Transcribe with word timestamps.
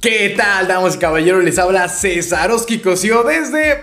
¿Qué 0.00 0.32
tal, 0.36 0.68
damas 0.68 0.94
y 0.94 0.98
caballeros? 0.98 1.42
Les 1.42 1.58
habla 1.58 1.88
César 1.88 2.52
Cosio 2.84 3.24
desde 3.24 3.82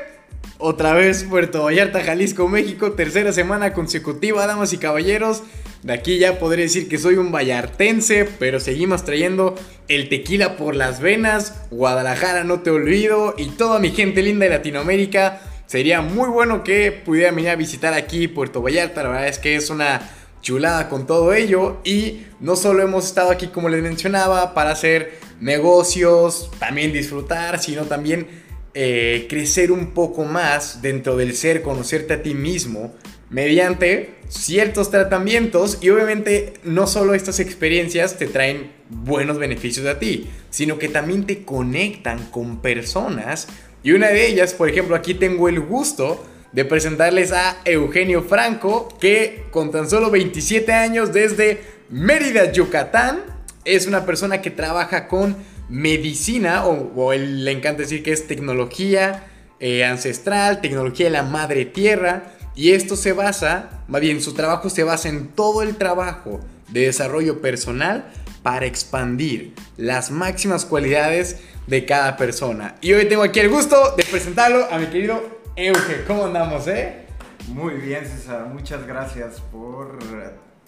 otra 0.58 0.94
vez 0.94 1.26
Puerto 1.26 1.65
Vallarta, 1.65 2.02
Jalisco, 2.02 2.47
México. 2.47 2.94
Tercera 2.94 3.34
semana 3.34 3.74
consecutiva, 3.74 4.47
damas 4.47 4.72
y 4.72 4.78
caballeros. 4.78 5.44
De 5.83 5.92
aquí 5.92 6.17
ya 6.17 6.40
podré 6.40 6.62
decir 6.62 6.88
que 6.88 6.97
soy 6.97 7.15
un 7.15 7.33
vallartense, 7.33 8.29
pero 8.40 8.62
seguimos 8.62 9.04
trayendo 9.04 9.56
el 9.90 10.08
tequila 10.08 10.56
por 10.56 10.78
las 10.78 11.01
venas. 11.01 11.67
Guadalajara, 11.70 12.46
no 12.46 12.62
te 12.62 12.70
olvido. 12.70 13.36
Y 13.38 13.47
toda 13.47 13.79
mi 13.79 13.92
gente 13.92 14.24
linda 14.24 14.46
de 14.46 14.52
Latinoamérica. 14.52 15.42
Sería 15.66 16.00
muy 16.00 16.30
bueno 16.30 16.63
que 16.63 16.94
pudieran 16.94 17.36
venir 17.36 17.50
a 17.50 17.58
visitar 17.58 17.94
aquí 17.94 18.30
Puerto 18.30 18.62
Vallarta. 18.62 19.04
La 19.04 19.09
verdad 19.09 19.27
es 19.27 19.38
que 19.38 19.58
es 19.58 19.70
una 19.70 20.00
chulada 20.46 20.88
con 20.88 21.08
todo 21.08 21.34
ello. 21.34 21.80
Y 21.84 22.22
no 22.40 22.55
solo 22.55 22.84
hemos 22.84 23.05
estado 23.05 23.31
aquí, 23.31 23.48
como 23.48 23.67
les 23.67 23.81
mencionaba, 23.81 24.53
para 24.53 24.72
hacer 24.72 25.20
negocios, 25.41 26.52
también 26.59 26.94
disfrutar, 26.94 27.59
sino 27.59 27.84
también 27.84 28.27
eh, 28.76 29.26
crecer 29.27 29.72
un 29.72 29.91
poco 29.91 30.23
más 30.23 30.81
dentro 30.81 31.17
del 31.17 31.36
ser, 31.36 31.62
conocerte 31.63 32.13
a 32.13 32.23
ti 32.23 32.34
mismo 32.34 32.94
mediante 33.30 34.16
ciertos 34.30 34.91
tratamientos 34.91 35.80
y 35.81 35.89
obviamente 35.89 36.53
no 36.64 36.86
solo 36.86 37.16
estas 37.16 37.39
experiencias 37.39 38.17
te 38.17 38.27
traen 38.27 38.72
buenos 38.89 39.39
beneficios 39.39 39.88
a 39.88 39.98
ti, 39.98 40.30
sino 40.52 40.77
que 40.77 40.89
también 40.89 41.25
te 41.25 41.44
conectan 41.44 42.30
con 42.30 42.62
personas 42.62 43.48
y 43.81 43.94
una 43.94 44.09
de 44.09 44.27
ellas, 44.27 44.53
por 44.53 44.70
ejemplo, 44.70 44.95
aquí 44.95 45.16
tengo 45.16 45.50
el 45.50 45.59
gusto 45.59 46.23
de 46.55 46.64
presentarles 46.64 47.34
a 47.34 47.58
Eugenio 47.66 48.23
Franco, 48.23 48.88
que 49.02 49.44
con 49.52 49.72
tan 49.72 49.90
solo 49.90 50.09
27 50.09 50.72
años 50.72 51.12
desde 51.12 51.62
Mérida, 51.90 52.54
Yucatán, 52.54 53.23
es 53.66 53.88
una 53.88 54.06
persona 54.06 54.42
que 54.42 54.52
trabaja 54.52 55.09
con 55.09 55.36
medicina, 55.67 56.66
o, 56.66 57.12
él 57.12 57.44
le 57.44 57.52
encanta 57.52 57.81
decir 57.81 58.03
que 58.03 58.14
es 58.14 58.28
tecnología 58.28 59.28
eh, 59.59 59.84
ancestral, 59.84 60.62
tecnología 60.62 61.08
de 61.08 61.12
la 61.12 61.23
madre 61.23 61.66
tierra, 61.66 62.31
y 62.56 62.72
esto 62.72 62.95
se 62.95 63.12
basa, 63.12 63.84
más 63.90 64.00
bien 64.00 64.22
su 64.22 64.34
trabajo 64.34 64.69
se 64.69 64.86
basa 64.86 65.09
en 65.09 65.28
todo 65.28 65.62
el 65.62 65.75
trabajo 65.75 66.40
de 66.69 66.86
desarrollo 66.86 67.42
personal 67.42 68.14
para 68.44 68.66
expandir 68.66 69.53
las 69.75 70.09
máximas 70.09 70.64
cualidades 70.64 71.42
de 71.67 71.84
cada 71.84 72.16
persona. 72.16 72.75
Y 72.80 72.94
hoy 72.94 73.09
tengo 73.09 73.23
aquí 73.23 73.42
el 73.42 73.50
gusto 73.50 73.94
de 73.97 74.06
presentarlo 74.06 74.72
a 74.72 74.78
mi 74.78 74.86
querido 74.86 75.44
Euge. 75.58 76.03
¿Cómo 76.06 76.25
andamos, 76.25 76.67
eh? 76.67 77.06
Muy 77.48 77.75
bien, 77.75 78.06
César. 78.06 78.45
Muchas 78.48 78.86
gracias 78.86 79.39
por 79.39 80.00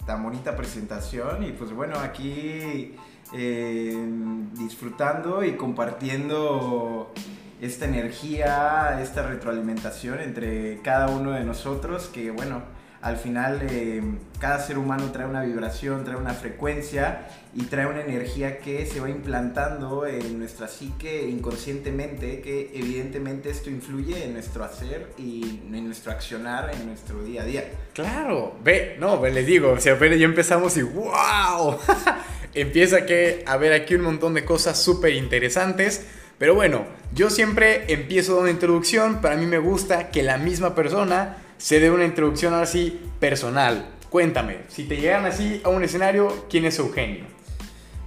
tan 0.06 0.22
bonita 0.22 0.56
presentación 0.56 1.44
y 1.44 1.52
pues 1.52 1.72
bueno, 1.74 1.98
aquí 1.98 2.94
eh, 3.34 4.08
disfrutando 4.54 5.44
y 5.44 5.56
compartiendo 5.56 7.12
esta 7.60 7.84
energía, 7.84 8.98
esta 9.02 9.26
retroalimentación 9.26 10.20
entre 10.20 10.80
cada 10.80 11.08
uno 11.08 11.32
de 11.32 11.44
nosotros 11.44 12.08
que 12.08 12.30
bueno, 12.30 12.62
al 13.00 13.16
final 13.16 13.60
eh, 13.70 14.02
cada 14.40 14.58
ser 14.60 14.76
humano 14.76 15.10
trae 15.12 15.26
una 15.26 15.42
vibración, 15.42 16.04
trae 16.04 16.16
una 16.16 16.34
frecuencia 16.34 17.28
y 17.54 17.62
trae 17.64 17.86
una 17.86 18.00
energía 18.00 18.58
que 18.58 18.86
se 18.86 18.98
va 18.98 19.08
implantando 19.08 20.04
en 20.06 20.38
nuestra 20.38 20.66
psique 20.66 21.28
inconscientemente, 21.28 22.40
que 22.40 22.72
evidentemente 22.74 23.50
esto 23.50 23.70
influye 23.70 24.24
en 24.24 24.32
nuestro 24.32 24.64
hacer 24.64 25.12
y 25.16 25.60
en 25.72 25.86
nuestro 25.86 26.10
accionar 26.10 26.74
en 26.74 26.86
nuestro 26.86 27.22
día 27.22 27.42
a 27.42 27.44
día. 27.44 27.64
Claro, 27.94 28.56
ve, 28.64 28.96
no, 28.98 29.24
les 29.24 29.46
digo, 29.46 29.70
o 29.70 29.80
sea, 29.80 29.96
ya 29.98 30.24
empezamos 30.24 30.76
y 30.76 30.82
wow, 30.82 31.78
empieza 32.54 33.06
que 33.06 33.44
a 33.46 33.56
ver 33.56 33.72
aquí 33.72 33.94
un 33.94 34.02
montón 34.02 34.34
de 34.34 34.44
cosas 34.44 34.82
súper 34.82 35.12
interesantes. 35.12 36.04
Pero 36.38 36.54
bueno, 36.54 36.84
yo 37.14 37.30
siempre 37.30 37.92
empiezo 37.92 38.38
una 38.38 38.50
introducción, 38.50 39.20
para 39.20 39.36
mí 39.36 39.46
me 39.46 39.58
gusta 39.58 40.10
que 40.10 40.22
la 40.22 40.38
misma 40.38 40.74
persona 40.76 41.36
se 41.58 41.80
dé 41.80 41.90
una 41.90 42.04
introducción 42.04 42.54
ahora 42.54 42.66
sí 42.66 43.00
personal. 43.20 43.90
Cuéntame, 44.08 44.60
si 44.68 44.84
te 44.84 44.96
llegan 44.96 45.26
así 45.26 45.60
a 45.64 45.68
un 45.68 45.84
escenario, 45.84 46.46
¿quién 46.48 46.64
es 46.64 46.78
Eugenio? 46.78 47.26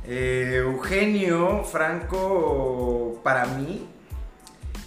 Eh, 0.08 0.64
Eugenio 0.64 1.64
Franco, 1.64 3.20
para 3.24 3.46
mí, 3.46 3.88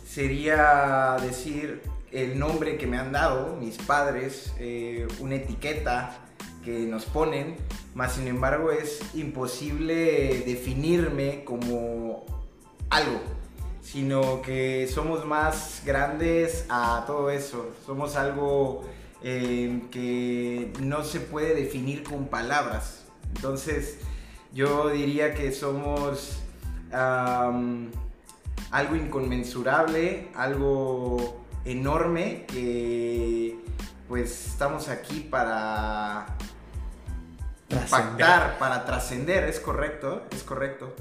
sería 0.05 1.17
decir 1.21 1.83
el 2.11 2.39
nombre 2.39 2.77
que 2.77 2.87
me 2.87 2.99
han 2.99 3.13
dado 3.13 3.57
mis 3.57 3.77
padres, 3.77 4.55
eh, 4.59 5.07
una 5.21 5.37
etiqueta 5.37 6.19
que 6.65 6.81
nos 6.81 7.05
ponen, 7.05 7.57
más 7.95 8.15
sin 8.15 8.27
embargo 8.27 8.73
es 8.73 9.01
imposible 9.15 10.43
definirme 10.47 11.45
como 11.45 12.25
algo 12.91 13.34
sino 13.85 14.41
que 14.43 14.89
somos 14.93 15.25
más 15.27 15.83
grandes 15.85 16.65
a 16.71 17.05
todo 17.07 17.31
eso. 17.31 17.73
Somos 17.85 18.17
algo 18.17 18.83
eh, 19.23 19.83
que 19.91 20.73
no 20.81 21.05
se 21.05 21.21
puede 21.21 21.55
definir 21.55 22.03
con 22.03 22.27
palabras. 22.27 23.05
Entonces, 23.37 23.99
yo 24.53 24.89
diría 24.89 25.35
que 25.35 25.53
somos 25.53 26.41
algo 26.93 28.95
inconmensurable, 28.95 30.29
algo 30.35 31.45
enorme 31.65 32.45
que 32.47 33.59
pues 34.09 34.49
estamos 34.49 34.89
aquí 34.89 35.21
para 35.21 36.27
impactar, 37.69 38.59
para 38.59 38.85
trascender, 38.85 39.45
es 39.45 39.59
correcto, 39.59 40.23
es 40.31 40.45
correcto. 40.45 40.95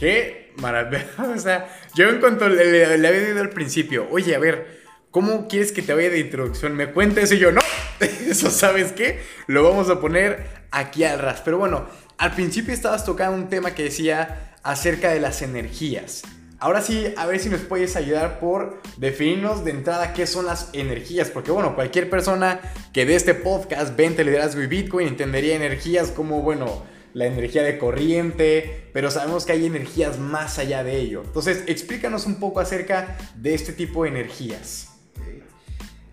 Qué 0.00 0.54
maravilla. 0.56 1.06
O 1.36 1.38
sea, 1.38 1.68
yo 1.94 2.08
en 2.08 2.20
cuanto 2.20 2.48
le, 2.48 2.86
había 2.86 3.10
dicho 3.12 3.38
al 3.38 3.50
principio, 3.50 4.08
oye, 4.10 4.34
a 4.34 4.38
ver, 4.38 4.80
¿cómo 5.10 5.46
quieres 5.46 5.72
que 5.72 5.82
te 5.82 5.92
vaya 5.92 6.08
de 6.08 6.18
introducción? 6.18 6.74
Me 6.74 6.90
cuentes 6.90 7.30
y 7.32 7.38
yo, 7.38 7.52
no, 7.52 7.60
eso 8.00 8.50
sabes 8.50 8.92
qué, 8.92 9.20
lo 9.46 9.62
vamos 9.62 9.90
a 9.90 10.00
poner 10.00 10.46
aquí 10.70 11.04
al 11.04 11.18
ras. 11.18 11.42
Pero 11.44 11.58
bueno, 11.58 11.86
al 12.16 12.32
principio 12.32 12.72
estabas 12.72 13.04
tocando 13.04 13.36
un 13.36 13.50
tema 13.50 13.74
que 13.74 13.84
decía 13.84 14.56
acerca 14.62 15.10
de 15.10 15.20
las 15.20 15.42
energías. 15.42 16.22
Ahora 16.58 16.80
sí, 16.80 17.12
a 17.16 17.26
ver 17.26 17.38
si 17.38 17.50
nos 17.50 17.60
puedes 17.60 17.96
ayudar 17.96 18.38
por 18.38 18.80
definirnos 18.96 19.64
de 19.64 19.70
entrada 19.70 20.14
qué 20.14 20.26
son 20.26 20.46
las 20.46 20.70
energías. 20.72 21.30
Porque 21.30 21.50
bueno, 21.50 21.74
cualquier 21.74 22.08
persona 22.08 22.60
que 22.92 23.04
de 23.04 23.16
este 23.16 23.34
podcast, 23.34 23.96
Vente 23.96 24.24
Liderazgo 24.24 24.62
y 24.62 24.66
Bitcoin, 24.66 25.08
entendería 25.08 25.56
energías 25.56 26.10
como, 26.10 26.42
bueno, 26.42 26.84
la 27.12 27.26
energía 27.26 27.62
de 27.62 27.78
corriente, 27.78 28.88
pero 28.92 29.10
sabemos 29.10 29.44
que 29.44 29.52
hay 29.52 29.66
energías 29.66 30.18
más 30.18 30.58
allá 30.58 30.84
de 30.84 30.96
ello. 30.96 31.22
Entonces, 31.24 31.64
explícanos 31.66 32.26
un 32.26 32.40
poco 32.40 32.60
acerca 32.60 33.18
de 33.36 33.54
este 33.54 33.72
tipo 33.72 34.04
de 34.04 34.10
energías. 34.10 34.88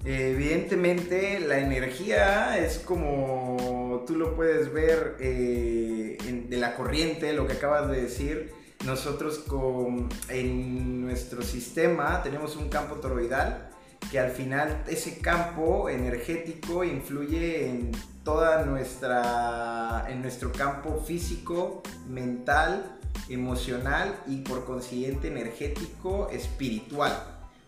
Evidentemente, 0.05 1.39
la 1.39 1.59
energía 1.59 2.57
es 2.59 2.79
como 2.79 4.03
tú 4.07 4.15
lo 4.15 4.35
puedes 4.35 4.71
ver 4.71 5.17
eh, 5.19 6.17
de 6.47 6.57
la 6.57 6.75
corriente, 6.75 7.33
lo 7.33 7.45
que 7.45 7.53
acabas 7.53 7.89
de 7.89 8.01
decir. 8.01 8.53
Nosotros 8.85 9.39
con, 9.39 10.07
en 10.29 11.01
nuestro 11.01 11.41
sistema 11.41 12.21
tenemos 12.23 12.55
un 12.55 12.69
campo 12.69 12.95
toroidal 12.95 13.66
que 14.11 14.19
al 14.19 14.31
final 14.31 14.83
ese 14.87 15.19
campo 15.19 15.89
energético 15.89 16.83
influye 16.83 17.69
en 17.69 17.91
toda 18.23 18.65
nuestra 18.65 20.05
en 20.09 20.21
nuestro 20.21 20.51
campo 20.51 21.03
físico, 21.05 21.81
mental, 22.07 22.97
emocional 23.29 24.19
y 24.27 24.37
por 24.37 24.65
consiguiente 24.65 25.27
energético, 25.27 26.29
espiritual, 26.29 27.13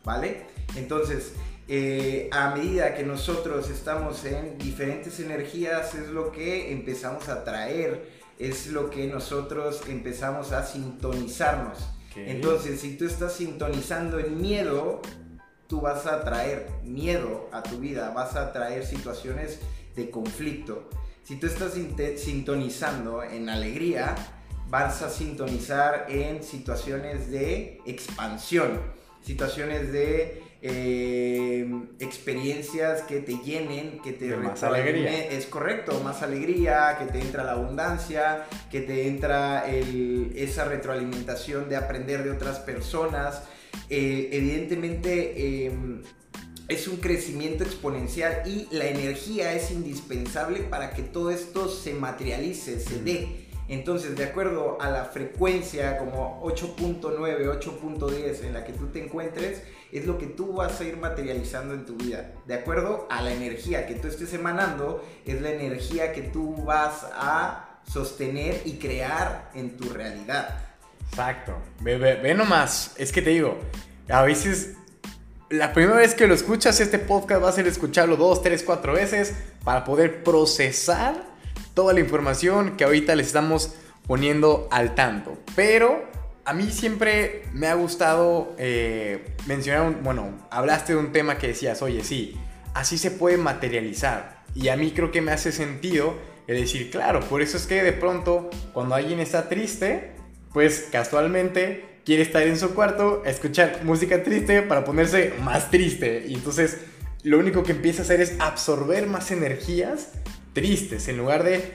¿vale? 0.04 0.46
Entonces, 0.76 1.34
eh, 1.68 2.30
a 2.32 2.56
medida 2.56 2.96
que 2.96 3.04
nosotros 3.04 3.70
estamos 3.70 4.26
en 4.26 4.58
diferentes 4.58 5.20
energías 5.20 5.94
es 5.96 6.10
lo 6.10 6.32
que 6.32 6.72
empezamos 6.72 7.30
a 7.30 7.44
traer, 7.44 8.10
es 8.40 8.68
lo 8.68 8.90
que 8.90 9.08
nosotros 9.08 9.82
empezamos 9.88 10.52
a 10.52 10.66
sintonizarnos. 10.66 11.78
Entonces, 12.16 12.82
si 12.82 12.98
tú 12.98 13.06
estás 13.06 13.34
sintonizando 13.34 14.20
en 14.20 14.42
miedo, 14.42 15.02
tú 15.70 15.82
vas 15.82 16.08
a 16.08 16.24
traer 16.24 16.68
miedo 16.84 17.48
a 17.54 17.62
tu 17.62 17.78
vida, 17.78 18.10
vas 18.10 18.36
a 18.36 18.52
traer 18.52 18.84
situaciones 18.84 19.60
de 19.96 20.10
conflicto. 20.10 20.90
Si 21.24 21.36
tú 21.36 21.46
estás 21.46 21.74
sintonizando 22.18 23.24
en 23.24 23.50
alegría, 23.50 24.16
vas 24.68 25.04
a 25.04 25.12
sintonizar 25.12 26.08
en 26.10 26.44
situaciones 26.44 27.30
de 27.30 27.82
expansión, 27.86 28.82
situaciones 29.22 29.94
de 29.94 30.42
eh, 30.64 31.72
experiencias 32.00 33.04
que 33.04 33.20
te 33.20 33.38
llenen, 33.38 34.02
que 34.02 34.14
te... 34.14 34.36
más 34.38 34.64
alegría. 34.64 35.30
Es 35.30 35.46
correcto, 35.46 36.02
más 36.04 36.24
alegría, 36.24 36.98
que 36.98 37.06
te 37.06 37.22
entra 37.22 37.44
la 37.44 37.52
abundancia, 37.52 38.48
que 38.72 38.82
te 38.82 39.08
entra 39.08 39.66
esa 39.68 40.66
retroalimentación 40.66 41.70
de 41.70 41.76
aprender 41.76 42.24
de 42.24 42.32
otras 42.32 42.58
personas 42.58 43.44
eh, 43.90 44.30
evidentemente 44.32 45.66
em, 45.66 46.04
es 46.68 46.88
un 46.88 46.98
crecimiento 46.98 47.64
exponencial 47.64 48.44
y 48.46 48.68
la 48.72 48.86
energía 48.86 49.54
es 49.54 49.72
indispensable 49.72 50.60
para 50.60 50.92
que 50.92 51.02
todo 51.02 51.32
esto 51.32 51.68
se 51.68 51.94
materialice, 51.94 52.80
se 52.80 53.02
dé. 53.02 53.48
Entonces, 53.68 54.16
de 54.16 54.24
acuerdo 54.24 54.82
a 54.82 54.90
la 54.90 55.06
frecuencia 55.06 55.98
como 55.98 56.42
8.9, 56.44 57.60
8.10 57.60 58.46
en 58.46 58.54
la 58.54 58.64
que 58.66 58.74
tú 58.74 58.88
te 58.88 59.04
encuentres, 59.04 59.62
es 59.92 60.06
lo 60.06 60.18
que 60.18 60.28
tú 60.28 60.54
vas 60.54 60.80
a 60.80 60.86
ir 60.86 60.98
materializando 60.98 61.74
en 61.74 61.86
tu 61.86 61.96
vida. 61.96 62.32
De 62.48 62.56
acuerdo 62.56 63.08
a 63.10 63.22
la 63.22 63.32
energía 63.32 63.88
que 63.88 63.96
tú 63.96 64.08
estés 64.08 64.34
emanando, 64.34 65.04
es 65.26 65.42
la 65.42 65.52
energía 65.52 66.14
que 66.14 66.22
tú 66.22 66.56
vas 66.64 67.06
a 67.14 67.80
sostener 67.92 68.62
y 68.66 68.74
crear 68.74 69.52
en 69.54 69.78
tu 69.78 69.90
realidad. 69.90 70.69
Exacto. 71.10 71.56
Ve, 71.82 71.98
ve, 71.98 72.34
nomás. 72.34 72.94
Es 72.98 73.12
que 73.12 73.22
te 73.22 73.32
digo, 73.32 73.60
a 74.10 74.24
veces 74.24 74.76
la 75.50 75.74
primera 75.74 75.98
vez 75.98 76.14
que 76.14 76.28
lo 76.28 76.34
escuchas, 76.34 76.80
este 76.80 77.00
podcast 77.00 77.44
va 77.44 77.50
a 77.50 77.52
ser 77.52 77.68
escucharlo 77.68 78.16
dos, 78.16 78.42
tres, 78.42 78.64
cuatro 78.64 78.94
veces 78.94 79.34
para 79.64 79.84
poder 79.84 80.24
procesar 80.24 81.24
toda 81.74 81.94
la 81.94 82.00
información 82.00 82.78
que 82.78 82.84
ahorita 82.84 83.16
le 83.16 83.24
estamos 83.24 83.76
poniendo 84.08 84.68
al 84.72 84.96
tanto. 84.96 85.38
Pero 85.56 86.08
a 86.46 86.54
mí 86.54 86.72
siempre 86.72 87.44
me 87.54 87.68
ha 87.68 87.74
gustado 87.74 88.56
eh, 88.58 89.36
mencionar, 89.48 90.02
bueno, 90.02 90.48
hablaste 90.52 90.94
de 90.94 91.00
un 91.00 91.12
tema 91.12 91.38
que 91.38 91.48
decías, 91.48 91.82
oye, 91.82 92.04
sí, 92.04 92.36
así 92.74 92.98
se 92.98 93.12
puede 93.12 93.38
materializar. 93.38 94.44
Y 94.56 94.70
a 94.70 94.78
mí 94.78 94.92
creo 94.92 95.12
que 95.12 95.22
me 95.22 95.32
hace 95.32 95.52
sentido 95.52 96.16
el 96.48 96.60
decir, 96.60 96.90
claro, 96.90 97.20
por 97.22 97.42
eso 97.42 97.58
es 97.58 97.68
que 97.68 97.84
de 97.84 97.94
pronto 97.94 98.50
cuando 98.74 98.96
alguien 98.96 99.20
está 99.20 99.48
triste, 99.48 100.14
pues 100.54 100.88
casualmente 100.92 102.02
quiere 102.06 102.24
estar 102.24 102.44
en 102.44 102.58
su 102.58 102.74
cuarto 102.74 103.24
a 103.26 103.30
escuchar 103.30 103.82
música 103.84 104.24
triste 104.24 104.62
para 104.62 104.84
ponerse 104.84 105.34
más 105.44 105.70
triste. 105.70 106.26
Y 106.28 106.36
entonces 106.36 106.78
lo 107.24 107.38
único 107.38 107.64
que 107.64 107.74
empieza 107.74 108.02
a 108.02 108.06
hacer 108.06 108.22
es 108.22 108.36
absorber 108.40 109.08
más 109.08 109.32
energías 109.32 110.10
tristes 110.54 111.08
en 111.08 111.18
lugar 111.18 111.44
de 111.44 111.74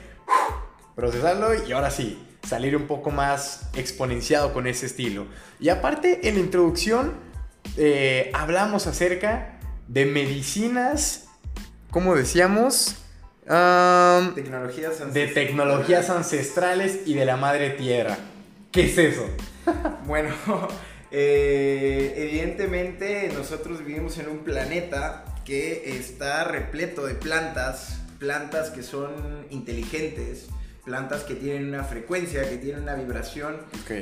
procesarlo 0.95 1.53
y 1.65 1.71
ahora 1.71 1.91
sí, 1.91 2.21
salir 2.47 2.75
un 2.75 2.87
poco 2.87 3.11
más 3.11 3.69
exponenciado 3.75 4.53
con 4.53 4.67
ese 4.67 4.85
estilo. 4.85 5.25
Y 5.59 5.69
aparte, 5.69 6.27
en 6.27 6.35
la 6.35 6.41
introducción 6.41 7.13
eh, 7.77 8.31
hablamos 8.33 8.87
acerca 8.87 9.59
de 9.87 10.05
medicinas, 10.05 11.27
como 11.91 12.15
decíamos, 12.15 12.97
tecnologías 13.45 15.13
de 15.13 15.27
tecnologías 15.27 16.09
ancestrales 16.09 17.01
y 17.05 17.13
de 17.13 17.25
la 17.25 17.37
madre 17.37 17.71
tierra. 17.71 18.17
¿Qué 18.75 18.87
es 18.87 18.97
eso? 18.97 19.25
bueno, 20.05 20.35
eh, 21.11 22.13
evidentemente 22.17 23.31
nosotros 23.33 23.85
vivimos 23.85 24.17
en 24.17 24.27
un 24.27 24.39
planeta 24.39 25.23
que 25.45 25.97
está 25.97 26.43
repleto 26.43 27.05
de 27.05 27.15
plantas, 27.15 28.01
plantas 28.19 28.71
que 28.71 28.83
son 28.83 29.45
inteligentes, 29.49 30.47
plantas 30.83 31.23
que 31.23 31.35
tienen 31.35 31.69
una 31.69 31.85
frecuencia, 31.85 32.49
que 32.49 32.57
tienen 32.57 32.81
una 32.81 32.95
vibración 32.95 33.61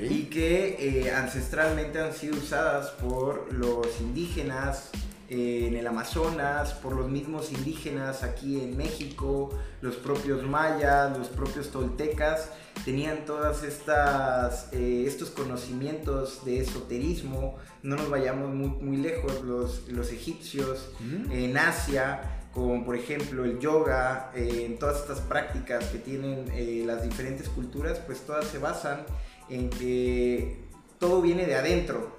y 0.09 0.23
que 0.23 0.77
eh, 0.79 1.11
ancestralmente 1.11 1.99
han 1.99 2.11
sido 2.11 2.37
usadas 2.37 2.89
por 2.99 3.53
los 3.53 4.01
indígenas 4.01 4.89
en 5.29 5.75
el 5.75 5.87
Amazonas, 5.87 6.73
por 6.73 6.93
los 6.95 7.09
mismos 7.09 7.51
indígenas 7.51 8.23
aquí 8.23 8.61
en 8.61 8.77
México, 8.77 9.57
los 9.81 9.95
propios 9.95 10.43
mayas, 10.43 11.17
los 11.17 11.27
propios 11.27 11.69
toltecas, 11.71 12.49
tenían 12.85 13.25
todas 13.25 13.63
estas 13.63 14.71
eh, 14.73 15.05
estos 15.07 15.29
conocimientos 15.29 16.43
de 16.45 16.59
esoterismo. 16.59 17.57
No 17.81 17.95
nos 17.95 18.09
vayamos 18.09 18.53
muy, 18.53 18.69
muy 18.69 18.97
lejos, 18.97 19.41
los, 19.43 19.87
los 19.89 20.11
egipcios 20.11 20.89
mm. 20.99 21.31
en 21.31 21.57
Asia 21.57 22.39
como 22.53 22.85
por 22.85 22.95
ejemplo 22.95 23.45
el 23.45 23.59
yoga, 23.59 24.31
eh, 24.35 24.65
en 24.65 24.77
todas 24.77 25.01
estas 25.01 25.19
prácticas 25.21 25.85
que 25.85 25.97
tienen 25.97 26.45
eh, 26.53 26.83
las 26.85 27.03
diferentes 27.03 27.49
culturas, 27.49 27.99
pues 28.05 28.21
todas 28.21 28.45
se 28.45 28.59
basan 28.59 29.05
en 29.49 29.69
que 29.71 30.59
todo 30.99 31.21
viene 31.21 31.45
de 31.45 31.55
adentro. 31.55 32.15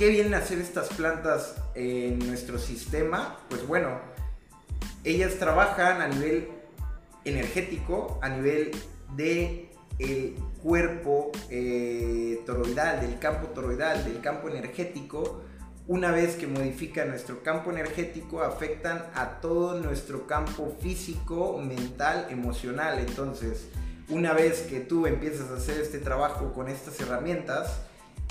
¿Qué 0.00 0.08
vienen 0.08 0.32
a 0.32 0.38
hacer 0.38 0.58
estas 0.60 0.88
plantas 0.88 1.56
en 1.74 2.20
nuestro 2.20 2.58
sistema? 2.58 3.38
Pues 3.50 3.66
bueno, 3.66 4.00
ellas 5.04 5.34
trabajan 5.34 6.00
a 6.00 6.08
nivel 6.08 6.48
energético, 7.26 8.18
a 8.22 8.30
nivel 8.30 8.70
de 9.14 9.68
el 9.98 10.36
cuerpo 10.62 11.30
eh, 11.50 12.40
toroidal, 12.46 13.02
del 13.02 13.18
campo 13.18 13.48
toroidal, 13.48 14.02
del 14.02 14.22
campo 14.22 14.48
energético, 14.48 15.42
una 15.86 16.12
vez 16.12 16.36
que 16.36 16.46
modifican 16.46 17.10
nuestro 17.10 17.42
campo 17.42 17.70
energético, 17.70 18.42
afectan 18.42 19.04
a 19.14 19.42
todo 19.42 19.78
nuestro 19.82 20.26
campo 20.26 20.74
físico, 20.80 21.58
mental, 21.58 22.26
emocional. 22.30 23.00
Entonces, 23.00 23.66
una 24.08 24.32
vez 24.32 24.62
que 24.62 24.80
tú 24.80 25.06
empiezas 25.06 25.50
a 25.50 25.56
hacer 25.56 25.78
este 25.78 25.98
trabajo 25.98 26.54
con 26.54 26.70
estas 26.70 26.98
herramientas, 27.00 27.82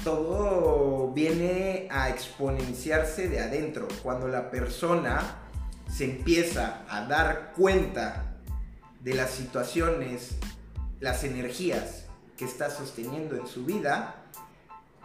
todo 0.03 1.11
viene 1.13 1.87
a 1.91 2.09
exponenciarse 2.09 3.27
de 3.27 3.39
adentro. 3.39 3.87
Cuando 4.03 4.27
la 4.27 4.49
persona 4.49 5.21
se 5.91 6.05
empieza 6.05 6.83
a 6.89 7.05
dar 7.05 7.53
cuenta 7.55 8.37
de 9.01 9.13
las 9.13 9.31
situaciones, 9.31 10.35
las 10.99 11.23
energías 11.23 12.05
que 12.37 12.45
está 12.45 12.69
sosteniendo 12.69 13.35
en 13.35 13.47
su 13.47 13.65
vida, 13.65 14.15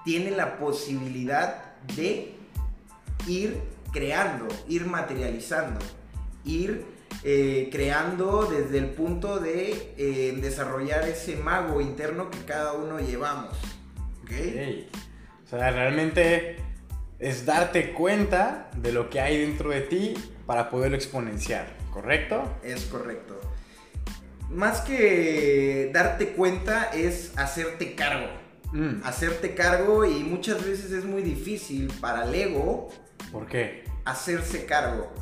tiene 0.04 0.30
la 0.30 0.58
posibilidad 0.58 1.74
de 1.96 2.34
ir 3.26 3.60
creando, 3.92 4.46
ir 4.68 4.86
materializando, 4.86 5.80
ir 6.44 6.84
eh, 7.22 7.68
creando 7.72 8.46
desde 8.46 8.78
el 8.78 8.90
punto 8.90 9.38
de 9.38 9.94
eh, 9.96 10.38
desarrollar 10.40 11.08
ese 11.08 11.36
mago 11.36 11.80
interno 11.80 12.30
que 12.30 12.38
cada 12.44 12.72
uno 12.74 12.98
llevamos. 13.00 13.56
¿Okay? 14.24 14.90
O 15.44 15.48
sea, 15.48 15.70
realmente 15.70 16.56
es 17.18 17.46
darte 17.46 17.92
cuenta 17.92 18.70
de 18.76 18.92
lo 18.92 19.08
que 19.08 19.20
hay 19.20 19.38
dentro 19.38 19.70
de 19.70 19.82
ti 19.82 20.14
para 20.46 20.68
poderlo 20.68 20.96
exponenciar, 20.96 21.66
¿correcto? 21.92 22.58
Es 22.62 22.84
correcto. 22.86 23.40
Más 24.50 24.80
que 24.80 25.90
darte 25.94 26.32
cuenta 26.32 26.90
es 26.92 27.32
hacerte 27.36 27.94
cargo. 27.94 28.28
Mm. 28.72 29.04
Hacerte 29.04 29.54
cargo 29.54 30.04
y 30.04 30.24
muchas 30.24 30.64
veces 30.66 30.90
es 30.90 31.04
muy 31.04 31.22
difícil 31.22 31.92
para 32.00 32.24
el 32.24 32.34
ego 32.34 32.90
¿Por 33.34 33.46
qué? 33.46 33.84
Hacerse 34.04 34.64
cargo. 34.64 35.12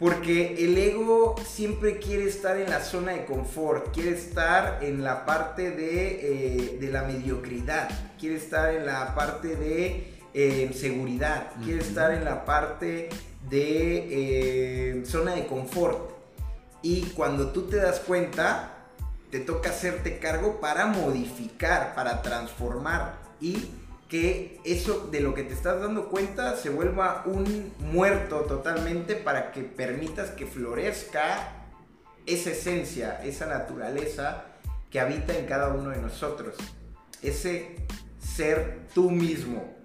Porque 0.00 0.64
el 0.64 0.78
ego 0.78 1.36
siempre 1.46 1.98
quiere 1.98 2.24
estar 2.24 2.56
en 2.56 2.70
la 2.70 2.80
zona 2.80 3.12
de 3.12 3.26
confort, 3.26 3.92
quiere 3.92 4.12
estar 4.12 4.82
en 4.82 5.04
la 5.04 5.26
parte 5.26 5.72
de, 5.72 6.78
eh, 6.78 6.90
la 6.90 7.02
mediocridad, 7.02 7.90
quiere 8.18 8.36
estar 8.36 8.74
en 8.74 8.86
la 8.86 9.14
parte 9.14 9.56
de 9.56 10.14
eh, 10.32 10.70
seguridad, 10.74 11.52
quiere 11.62 11.82
estar 11.82 12.12
en 12.14 12.24
la 12.24 12.46
parte 12.46 13.10
de 13.50 15.00
eh, 15.00 15.04
zona 15.04 15.34
de 15.34 15.46
confort. 15.46 16.12
Y 16.80 17.02
cuando 17.10 17.50
tú 17.50 17.68
te 17.68 17.76
das 17.76 18.00
cuenta, 18.00 18.86
te 19.30 19.40
toca 19.40 19.68
hacerte 19.68 20.18
cargo 20.18 20.60
para 20.60 20.86
modificar, 20.86 21.94
para 21.94 22.22
transformar 22.22 23.18
y 23.38 23.68
que 24.10 24.60
eso 24.64 25.08
de 25.10 25.20
lo 25.20 25.34
que 25.34 25.44
te 25.44 25.54
estás 25.54 25.80
dando 25.80 26.08
cuenta 26.08 26.56
se 26.56 26.68
vuelva 26.68 27.22
un 27.26 27.72
muerto 27.78 28.40
totalmente 28.40 29.14
para 29.14 29.52
que 29.52 29.62
permitas 29.62 30.30
que 30.30 30.46
florezca 30.46 31.52
esa 32.26 32.50
esencia, 32.50 33.22
esa 33.24 33.46
naturaleza 33.46 34.46
que 34.90 34.98
habita 34.98 35.38
en 35.38 35.46
cada 35.46 35.68
uno 35.68 35.90
de 35.90 35.98
nosotros. 35.98 36.56
Ese 37.22 37.76
ser 38.18 38.80
tú 38.94 39.12
mismo. 39.12 39.76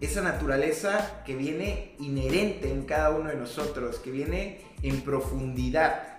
Esa 0.00 0.22
naturaleza 0.22 1.22
que 1.26 1.36
viene 1.36 1.96
inherente 1.98 2.70
en 2.70 2.84
cada 2.84 3.10
uno 3.10 3.28
de 3.28 3.36
nosotros, 3.36 3.98
que 3.98 4.10
viene 4.10 4.62
en 4.82 5.02
profundidad. 5.02 6.16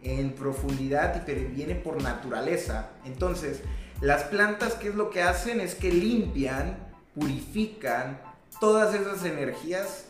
En 0.00 0.30
profundidad 0.32 1.26
y 1.26 1.32
viene 1.32 1.74
por 1.74 2.00
naturaleza. 2.00 2.90
Entonces, 3.04 3.62
las 4.00 4.24
plantas, 4.24 4.74
¿qué 4.74 4.88
es 4.88 4.94
lo 4.94 5.10
que 5.10 5.22
hacen? 5.22 5.60
Es 5.60 5.74
que 5.74 5.90
limpian, 5.90 6.76
purifican 7.14 8.20
todas 8.60 8.94
esas 8.94 9.24
energías 9.24 10.04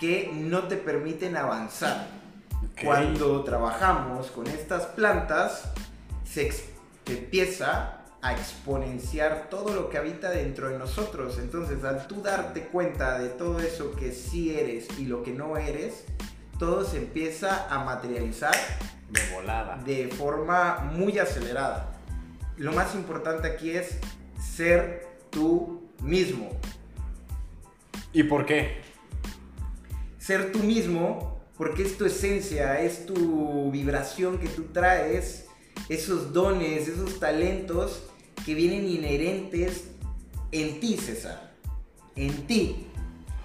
que 0.00 0.30
no 0.34 0.64
te 0.64 0.76
permiten 0.76 1.36
avanzar. 1.36 2.08
Cuando 2.82 3.44
trabajamos 3.44 4.30
con 4.30 4.46
estas 4.48 4.86
plantas, 4.86 5.70
se, 6.24 6.50
empieza 7.06 7.94
a 8.20 8.32
exponenciar 8.32 9.48
todo 9.48 9.72
lo 9.72 9.88
que 9.88 9.98
habita 9.98 10.30
dentro 10.30 10.68
de 10.68 10.78
nosotros. 10.78 11.38
Entonces, 11.38 11.84
al 11.84 12.08
tú 12.08 12.22
darte 12.22 12.66
cuenta 12.66 13.18
de 13.18 13.28
todo 13.28 13.60
eso 13.60 13.92
que 13.92 14.12
sí 14.12 14.54
eres 14.56 14.88
y 14.98 15.06
lo 15.06 15.22
que 15.22 15.32
no 15.32 15.56
eres, 15.56 16.04
todo 16.58 16.84
se 16.84 16.98
empieza 16.98 17.72
a 17.72 17.84
materializar 17.84 18.54
de 19.10 19.20
volada. 19.32 19.76
De 19.76 20.08
forma 20.08 20.90
muy 20.92 21.18
acelerada 21.20 21.97
lo 22.58 22.72
más 22.72 22.94
importante 22.94 23.48
aquí 23.48 23.70
es 23.70 23.98
ser 24.40 25.06
tú 25.30 25.88
mismo. 26.02 26.50
¿Y 28.12 28.24
por 28.24 28.46
qué? 28.46 28.80
Ser 30.18 30.52
tú 30.52 30.58
mismo 30.60 31.40
porque 31.56 31.82
es 31.82 31.96
tu 31.96 32.04
esencia, 32.04 32.80
es 32.80 33.06
tu 33.06 33.70
vibración 33.70 34.38
que 34.38 34.48
tú 34.48 34.64
traes 34.72 35.46
esos 35.88 36.32
dones, 36.32 36.88
esos 36.88 37.18
talentos 37.18 38.02
que 38.44 38.54
vienen 38.54 38.86
inherentes 38.86 39.88
en 40.52 40.80
ti, 40.80 40.96
César. 40.96 41.52
En 42.16 42.46
ti. 42.46 42.86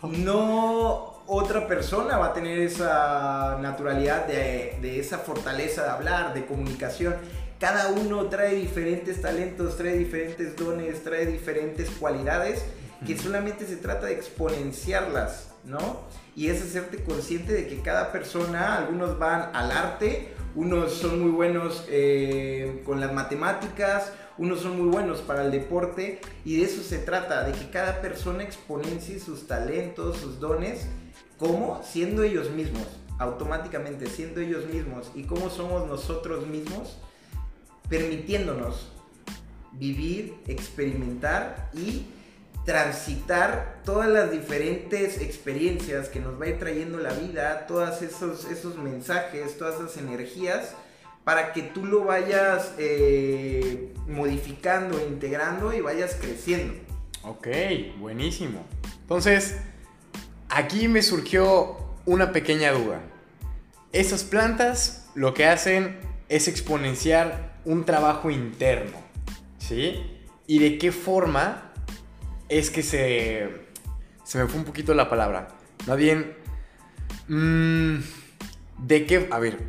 No 0.01 1.13
otra 1.25 1.67
persona 1.67 2.17
va 2.17 2.27
a 2.27 2.34
tener 2.34 2.60
esa 2.60 3.58
naturalidad 3.62 4.27
de, 4.27 4.77
de 4.82 5.00
esa 5.00 5.20
fortaleza 5.20 5.84
de 5.84 5.89
hablar, 5.89 6.34
de 6.34 6.46
comunicación. 6.46 7.15
Cada 7.60 7.90
uno 7.90 8.28
trae 8.28 8.56
diferentes 8.56 9.22
talentos, 9.22 9.78
trae 9.78 9.98
diferentes 9.98 10.56
dones, 10.56 11.04
trae 11.04 11.26
diferentes 11.26 11.90
cualidades 11.92 12.64
que 13.06 13.18
solamente 13.18 13.66
se 13.66 13.78
trata 13.78 14.08
de 14.08 14.14
exponenciarlas, 14.14 15.50
¿no? 15.66 16.02
Y 16.36 16.50
es 16.50 16.62
hacerte 16.62 17.04
consciente 17.04 17.54
de 17.54 17.68
que 17.68 17.82
cada 17.82 18.12
persona, 18.12 18.78
algunos 18.78 19.20
van 19.20 19.56
al 19.56 19.72
arte, 19.72 20.34
unos 20.56 20.94
son 20.94 21.22
muy 21.22 21.32
buenos 21.32 21.86
eh, 21.90 22.82
con 22.86 23.00
las 23.00 23.14
matemáticas, 23.14 24.12
unos 24.38 24.62
son 24.62 24.80
muy 24.80 24.90
buenos 24.90 25.22
para 25.22 25.44
el 25.44 25.52
deporte, 25.52 26.22
y 26.46 26.58
de 26.58 26.66
eso 26.66 26.82
se 26.82 27.00
trata, 27.00 27.44
de 27.44 27.52
que 27.52 27.70
cada 27.70 28.02
persona 28.02 28.44
exponencie 28.44 29.20
sus 29.20 29.48
talentos, 29.48 30.18
sus 30.18 30.40
dones, 30.40 30.88
como 31.38 31.82
siendo 31.84 32.24
ellos 32.24 32.52
mismos, 32.52 32.88
automáticamente 33.20 34.08
siendo 34.08 34.42
ellos 34.42 34.66
mismos, 34.66 35.12
y 35.14 35.24
cómo 35.24 35.50
somos 35.50 35.88
nosotros 35.88 36.48
mismos, 36.48 36.98
permitiéndonos 37.94 38.92
vivir, 39.74 40.34
experimentar 40.48 41.70
y 41.76 42.08
transitar 42.66 43.82
todas 43.86 44.10
las 44.10 44.32
diferentes 44.32 45.22
experiencias 45.22 46.10
que 46.10 46.20
nos 46.20 46.42
va 46.42 46.46
a 46.46 46.50
ir 46.50 46.58
trayendo 46.58 46.98
la 46.98 47.14
vida, 47.14 47.68
todos 47.68 48.02
esos, 48.02 48.46
esos 48.46 48.80
mensajes, 48.80 49.60
todas 49.60 49.76
esas 49.76 49.98
energías, 49.98 50.74
para 51.24 51.54
que 51.54 51.62
tú 51.62 51.86
lo 51.86 52.04
vayas 52.06 52.74
eh, 52.80 53.94
modificando, 54.08 55.00
integrando 55.00 55.72
y 55.72 55.82
vayas 55.82 56.16
creciendo. 56.20 56.74
Ok, 57.22 57.48
buenísimo. 58.00 58.66
Entonces, 59.02 59.58
aquí 60.50 60.88
me 60.88 61.04
surgió 61.04 61.78
una 62.08 62.32
pequeña 62.32 62.72
duda. 62.72 63.02
Esas 63.92 64.24
plantas 64.24 65.12
lo 65.14 65.36
que 65.36 65.46
hacen 65.46 66.00
es 66.28 66.48
exponenciar 66.48 67.53
un 67.65 67.86
trabajo 67.86 68.29
interno, 68.29 68.98
¿sí? 69.58 70.01
¿Y 70.48 70.60
de 70.60 70.77
qué 70.77 70.91
forma 70.91 71.72
es 72.50 72.70
que 72.70 72.84
se. 72.84 73.50
Se 74.24 74.38
me 74.38 74.48
fue 74.48 74.60
un 74.60 74.65
poquito 74.65 74.93
la 74.93 75.10
palabra. 75.10 75.50
Más 75.88 75.98
bien. 75.98 76.36
Mmm, 77.27 77.98
¿De 78.79 79.05
qué. 79.05 79.27
A 79.32 79.39
ver. 79.39 79.60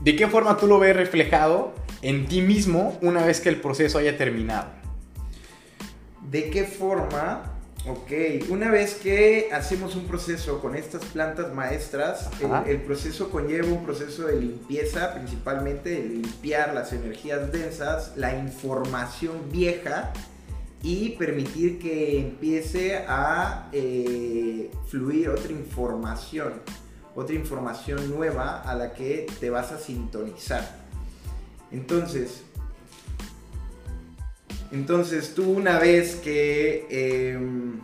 ¿De 0.00 0.16
qué 0.16 0.26
forma 0.28 0.56
tú 0.56 0.66
lo 0.66 0.78
ves 0.78 0.96
reflejado 0.96 1.74
en 2.02 2.26
ti 2.26 2.40
mismo 2.40 2.98
una 3.02 3.24
vez 3.24 3.40
que 3.40 3.50
el 3.50 3.60
proceso 3.60 3.98
haya 3.98 4.16
terminado? 4.16 4.70
¿De 6.30 6.48
qué 6.50 6.64
forma? 6.64 7.49
Ok, 7.88 8.10
una 8.50 8.70
vez 8.70 8.94
que 8.94 9.48
hacemos 9.52 9.96
un 9.96 10.06
proceso 10.06 10.60
con 10.60 10.76
estas 10.76 11.02
plantas 11.06 11.54
maestras, 11.54 12.28
el, 12.40 12.70
el, 12.70 12.82
proceso 12.82 13.30
conlleva 13.30 13.68
un 13.68 13.84
proceso 13.84 14.26
de 14.26 14.38
limpieza, 14.38 15.14
principalmente 15.14 15.90
de 15.90 16.02
limpiar 16.02 16.74
las 16.74 16.92
energías 16.92 17.50
densas, 17.50 18.12
la 18.16 18.36
información 18.38 19.50
vieja 19.50 20.12
y 20.82 21.10
permitir 21.10 21.78
que 21.78 22.18
empiece 22.18 23.04
a 23.06 23.68
eh, 23.72 24.70
fluir 24.88 25.28
otra 25.28 25.52
información, 25.52 26.54
otra 27.14 27.34
información 27.34 28.10
nueva 28.10 28.62
a 28.62 28.74
la 28.74 28.92
que 28.92 29.26
te 29.40 29.50
vas 29.50 29.72
a 29.72 29.78
sintonizar. 29.78 30.80
Entonces, 31.70 32.42
entonces 34.72 35.34
tú 35.34 35.50
una 35.50 35.78
vez 35.78 36.16
que 36.16 36.86
em, 36.90 37.80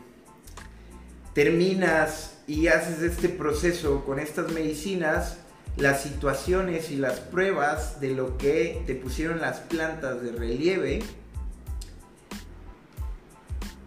terminas 1.34 2.38
y 2.46 2.68
haces 2.68 3.02
este 3.02 3.28
proceso 3.28 4.04
con 4.04 4.18
estas 4.18 4.52
medicinas, 4.52 5.38
las 5.76 6.02
situaciones 6.02 6.90
y 6.90 6.96
las 6.96 7.20
pruebas 7.20 8.00
de 8.00 8.10
lo 8.10 8.38
que 8.38 8.82
te 8.86 8.94
pusieron 8.94 9.40
las 9.40 9.58
plantas 9.58 10.22
de 10.22 10.32
relieve, 10.32 11.02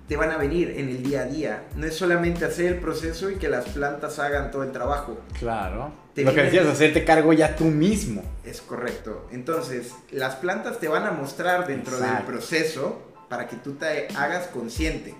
te 0.09 0.17
van 0.17 0.31
a 0.31 0.37
venir 0.37 0.71
en 0.75 0.89
el 0.89 1.03
día 1.03 1.21
a 1.21 1.25
día. 1.25 1.63
No 1.75 1.85
es 1.85 1.95
solamente 1.95 2.43
hacer 2.43 2.65
el 2.65 2.79
proceso 2.79 3.29
y 3.29 3.35
que 3.35 3.47
las 3.47 3.69
plantas 3.69 4.17
hagan 4.17 4.49
todo 4.49 4.63
el 4.63 4.71
trabajo. 4.71 5.19
Claro. 5.37 5.93
Lo 6.15 6.33
que 6.33 6.43
decías, 6.43 6.65
hacerte 6.65 7.05
cargo 7.05 7.31
ya 7.31 7.55
tú 7.55 7.65
mismo. 7.65 8.23
Es 8.43 8.59
correcto. 8.59 9.27
Entonces, 9.31 9.93
las 10.11 10.35
plantas 10.35 10.79
te 10.79 10.87
van 10.87 11.05
a 11.05 11.11
mostrar 11.11 11.67
dentro 11.67 11.97
del 11.97 12.23
proceso 12.25 12.99
para 13.29 13.47
que 13.47 13.55
tú 13.57 13.73
te 13.73 14.07
hagas 14.17 14.47
consciente. 14.47 15.13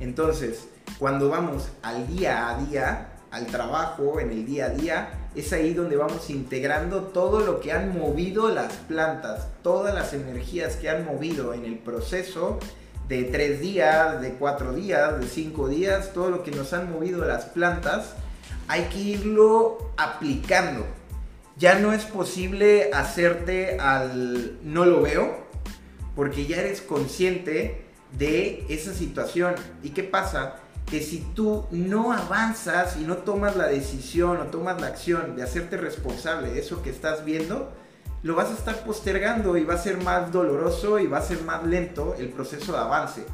Entonces, 0.00 0.66
cuando 0.98 1.28
vamos 1.28 1.68
al 1.82 2.08
día 2.08 2.50
a 2.50 2.58
día, 2.64 3.12
al 3.30 3.46
trabajo, 3.46 4.18
en 4.18 4.32
el 4.32 4.44
día 4.44 4.66
a 4.66 4.70
día, 4.70 5.08
es 5.36 5.52
ahí 5.52 5.72
donde 5.72 5.96
vamos 5.96 6.30
integrando 6.30 7.02
todo 7.02 7.40
lo 7.40 7.60
que 7.60 7.72
han 7.72 7.96
movido 7.96 8.48
las 8.48 8.72
plantas, 8.72 9.46
todas 9.62 9.94
las 9.94 10.12
energías 10.12 10.74
que 10.74 10.90
han 10.90 11.04
movido 11.04 11.54
en 11.54 11.64
el 11.64 11.78
proceso 11.78 12.58
de 13.08 13.24
tres 13.24 13.60
días, 13.60 14.20
de 14.20 14.34
cuatro 14.34 14.72
días, 14.72 15.20
de 15.20 15.26
cinco 15.26 15.68
días, 15.68 16.12
todo 16.12 16.30
lo 16.30 16.42
que 16.42 16.50
nos 16.50 16.72
han 16.72 16.90
movido 16.90 17.24
las 17.24 17.44
plantas, 17.46 18.14
hay 18.68 18.84
que 18.84 18.98
irlo 18.98 19.92
aplicando. 19.96 20.84
Ya 21.56 21.78
no 21.78 21.92
es 21.92 22.04
posible 22.04 22.90
hacerte 22.92 23.78
al 23.78 24.58
no 24.62 24.84
lo 24.84 25.02
veo, 25.02 25.46
porque 26.14 26.46
ya 26.46 26.58
eres 26.58 26.80
consciente 26.80 27.86
de 28.18 28.64
esa 28.68 28.92
situación. 28.92 29.54
¿Y 29.82 29.90
qué 29.90 30.02
pasa? 30.02 30.56
Que 30.86 31.00
si 31.00 31.20
tú 31.34 31.66
no 31.70 32.12
avanzas 32.12 32.96
y 32.96 33.04
no 33.04 33.18
tomas 33.18 33.56
la 33.56 33.68
decisión 33.68 34.38
o 34.38 34.44
tomas 34.44 34.80
la 34.80 34.88
acción 34.88 35.36
de 35.36 35.42
hacerte 35.42 35.76
responsable 35.76 36.50
de 36.50 36.60
eso 36.60 36.82
que 36.82 36.90
estás 36.90 37.24
viendo, 37.24 37.72
lo 38.22 38.34
vas 38.34 38.50
a 38.50 38.54
estar 38.54 38.84
postergando 38.84 39.56
y 39.56 39.64
va 39.64 39.74
a 39.74 39.78
ser 39.78 39.98
más 39.98 40.32
doloroso 40.32 40.98
y 40.98 41.06
va 41.06 41.18
a 41.18 41.22
ser 41.22 41.42
más 41.42 41.64
lento 41.64 42.14
el 42.18 42.28
proceso 42.28 42.72
de 42.72 42.78
avance. 42.78 43.24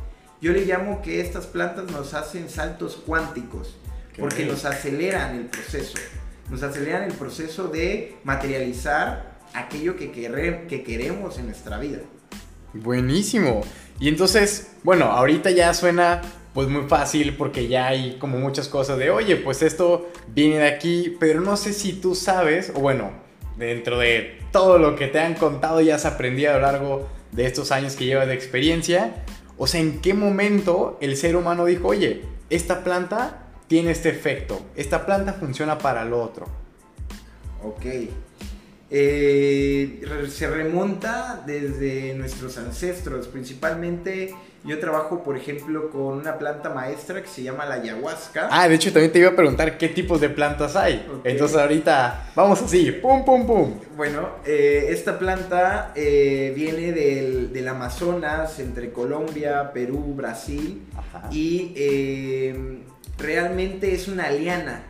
Yo 0.40 0.52
le 0.52 0.64
llamo 0.64 1.00
que 1.02 1.20
estas 1.20 1.46
plantas 1.46 1.90
nos 1.90 2.14
hacen 2.14 2.48
saltos 2.50 3.00
cuánticos, 3.06 3.76
porque 4.18 4.44
nos 4.44 4.64
aceleran 4.64 5.36
el 5.36 5.46
proceso, 5.46 5.98
nos 6.50 6.62
aceleran 6.62 7.04
el 7.04 7.12
proceso 7.12 7.68
de 7.68 8.16
materializar 8.24 9.38
aquello 9.54 9.96
que, 9.96 10.10
que 10.10 10.82
queremos 10.82 11.38
en 11.38 11.46
nuestra 11.46 11.78
vida. 11.78 12.00
Buenísimo. 12.74 13.62
Y 14.00 14.08
entonces, 14.08 14.72
bueno, 14.82 15.06
ahorita 15.06 15.50
ya 15.50 15.72
suena 15.74 16.22
pues 16.54 16.68
muy 16.68 16.88
fácil 16.88 17.36
porque 17.36 17.68
ya 17.68 17.86
hay 17.86 18.18
como 18.18 18.38
muchas 18.38 18.68
cosas 18.68 18.98
de, 18.98 19.10
oye, 19.10 19.36
pues 19.36 19.62
esto 19.62 20.10
viene 20.28 20.58
de 20.58 20.68
aquí, 20.68 21.16
pero 21.18 21.40
no 21.40 21.56
sé 21.56 21.72
si 21.72 21.94
tú 21.94 22.14
sabes, 22.14 22.72
o 22.74 22.80
bueno, 22.80 23.12
dentro 23.56 23.98
de 23.98 24.38
todo 24.50 24.78
lo 24.78 24.96
que 24.96 25.08
te 25.08 25.20
han 25.20 25.34
contado 25.34 25.80
y 25.80 25.90
has 25.90 26.04
aprendido 26.04 26.52
a 26.52 26.54
lo 26.54 26.60
largo 26.62 27.08
de 27.32 27.46
estos 27.46 27.72
años 27.72 27.96
que 27.96 28.04
llevas 28.04 28.26
de 28.26 28.34
experiencia, 28.34 29.24
o 29.56 29.66
sea, 29.66 29.80
¿en 29.80 30.00
qué 30.00 30.14
momento 30.14 30.98
el 31.00 31.16
ser 31.16 31.36
humano 31.36 31.64
dijo, 31.64 31.88
oye, 31.88 32.22
esta 32.50 32.84
planta 32.84 33.48
tiene 33.68 33.90
este 33.90 34.10
efecto, 34.10 34.60
esta 34.76 35.06
planta 35.06 35.32
funciona 35.34 35.78
para 35.78 36.04
lo 36.04 36.22
otro? 36.22 36.46
Ok. 37.62 37.86
Eh, 38.90 40.02
se 40.28 40.50
remonta 40.50 41.42
desde 41.46 42.12
nuestros 42.14 42.58
ancestros, 42.58 43.26
principalmente 43.28 44.34
yo 44.64 44.78
trabajo, 44.78 45.24
por 45.24 45.36
ejemplo, 45.36 45.90
con 45.90 46.18
una 46.18 46.38
planta 46.38 46.70
maestra 46.70 47.20
que 47.20 47.28
se 47.28 47.42
llama 47.42 47.66
la 47.66 47.74
ayahuasca. 47.76 48.48
Ah, 48.50 48.68
de 48.68 48.76
hecho 48.76 48.92
también 48.92 49.12
te 49.12 49.18
iba 49.18 49.30
a 49.30 49.36
preguntar 49.36 49.76
qué 49.76 49.88
tipos 49.88 50.20
de 50.20 50.28
plantas 50.28 50.76
hay. 50.76 51.04
Entonces 51.24 51.56
ahorita 51.56 52.30
vamos 52.36 52.62
así, 52.62 52.92
pum, 52.92 53.24
pum, 53.24 53.44
pum. 53.44 53.74
Bueno, 53.96 54.28
eh, 54.46 54.86
esta 54.90 55.18
planta 55.18 55.92
eh, 55.96 56.52
viene 56.54 56.92
del, 56.92 57.68
Amazonas, 57.68 58.58
entre 58.58 58.92
Colombia, 58.92 59.72
Perú, 59.72 60.14
Brasil. 60.14 60.82
Y 61.30 61.72
eh, 61.76 62.82
realmente 63.18 63.94
es 63.94 64.08
una 64.08 64.30
liana. 64.30 64.84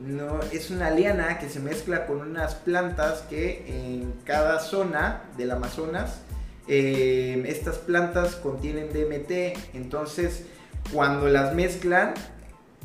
No, 0.00 0.40
es 0.52 0.70
una 0.70 0.90
liana 0.90 1.38
que 1.38 1.48
se 1.48 1.60
mezcla 1.60 2.06
con 2.06 2.20
unas 2.20 2.56
plantas 2.56 3.22
que 3.30 3.64
en 3.68 4.12
cada 4.24 4.58
zona 4.58 5.22
del 5.38 5.52
Amazonas 5.52 6.23
eh, 6.68 7.44
estas 7.46 7.78
plantas 7.78 8.36
contienen 8.36 8.88
DMT, 8.92 9.74
entonces 9.74 10.44
cuando 10.92 11.28
las 11.28 11.54
mezclan 11.54 12.14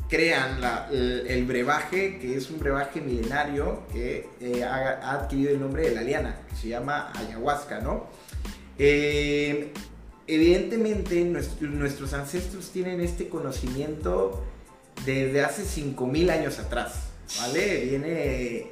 crean 0.08 0.58
el, 0.90 1.44
brebaje, 1.46 2.18
que 2.18 2.36
es 2.36 2.50
un 2.50 2.58
brebaje 2.58 3.00
milenario 3.00 3.84
que 3.92 4.28
eh, 4.40 4.64
ha, 4.64 5.12
adquirido 5.12 5.52
el 5.52 5.60
nombre 5.60 5.88
de 5.88 5.94
la 5.94 6.02
liana, 6.02 6.40
que 6.50 6.56
se 6.56 6.68
llama 6.68 7.12
ayahuasca, 7.14 7.80
¿no? 7.80 8.06
Eh, 8.76 9.72
evidentemente 10.26 11.24
nuestros 11.24 12.12
ancestros 12.12 12.70
tienen 12.70 13.00
este 13.00 13.28
conocimiento 13.28 14.44
desde 15.06 15.42
hace 15.42 15.62
5.000 15.62 16.30
años 16.30 16.58
atrás, 16.58 16.94
¿vale? 17.40 17.84
Viene 17.84 18.66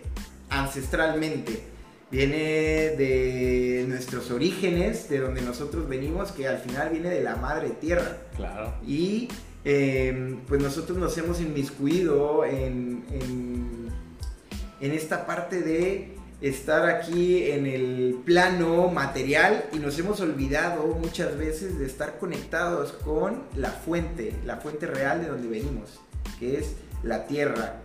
ancestralmente. 0.50 1.67
Viene 2.10 2.94
de 2.96 3.84
nuestros 3.88 4.30
orígenes, 4.30 5.08
de 5.08 5.20
donde 5.20 5.42
nosotros 5.42 5.88
venimos, 5.88 6.32
que 6.32 6.48
al 6.48 6.58
final 6.58 6.90
viene 6.90 7.10
de 7.10 7.22
la 7.22 7.36
madre 7.36 7.70
tierra. 7.70 8.18
Claro. 8.36 8.74
Y 8.86 9.28
eh, 9.64 10.36
pues 10.46 10.62
nosotros 10.62 10.98
nos 10.98 11.16
hemos 11.18 11.40
inmiscuido 11.40 12.44
en, 12.44 13.04
en, 13.10 13.88
en 14.80 14.92
esta 14.92 15.26
parte 15.26 15.60
de 15.60 16.16
estar 16.40 16.88
aquí 16.88 17.50
en 17.50 17.66
el 17.66 18.20
plano 18.24 18.88
material 18.88 19.64
y 19.72 19.78
nos 19.78 19.98
hemos 19.98 20.20
olvidado 20.20 20.86
muchas 20.94 21.36
veces 21.36 21.78
de 21.78 21.86
estar 21.86 22.18
conectados 22.18 22.92
con 22.92 23.42
la 23.56 23.70
fuente, 23.70 24.34
la 24.46 24.58
fuente 24.58 24.86
real 24.86 25.20
de 25.20 25.28
donde 25.28 25.48
venimos, 25.48 26.00
que 26.38 26.58
es 26.58 26.76
la 27.02 27.26
tierra, 27.26 27.80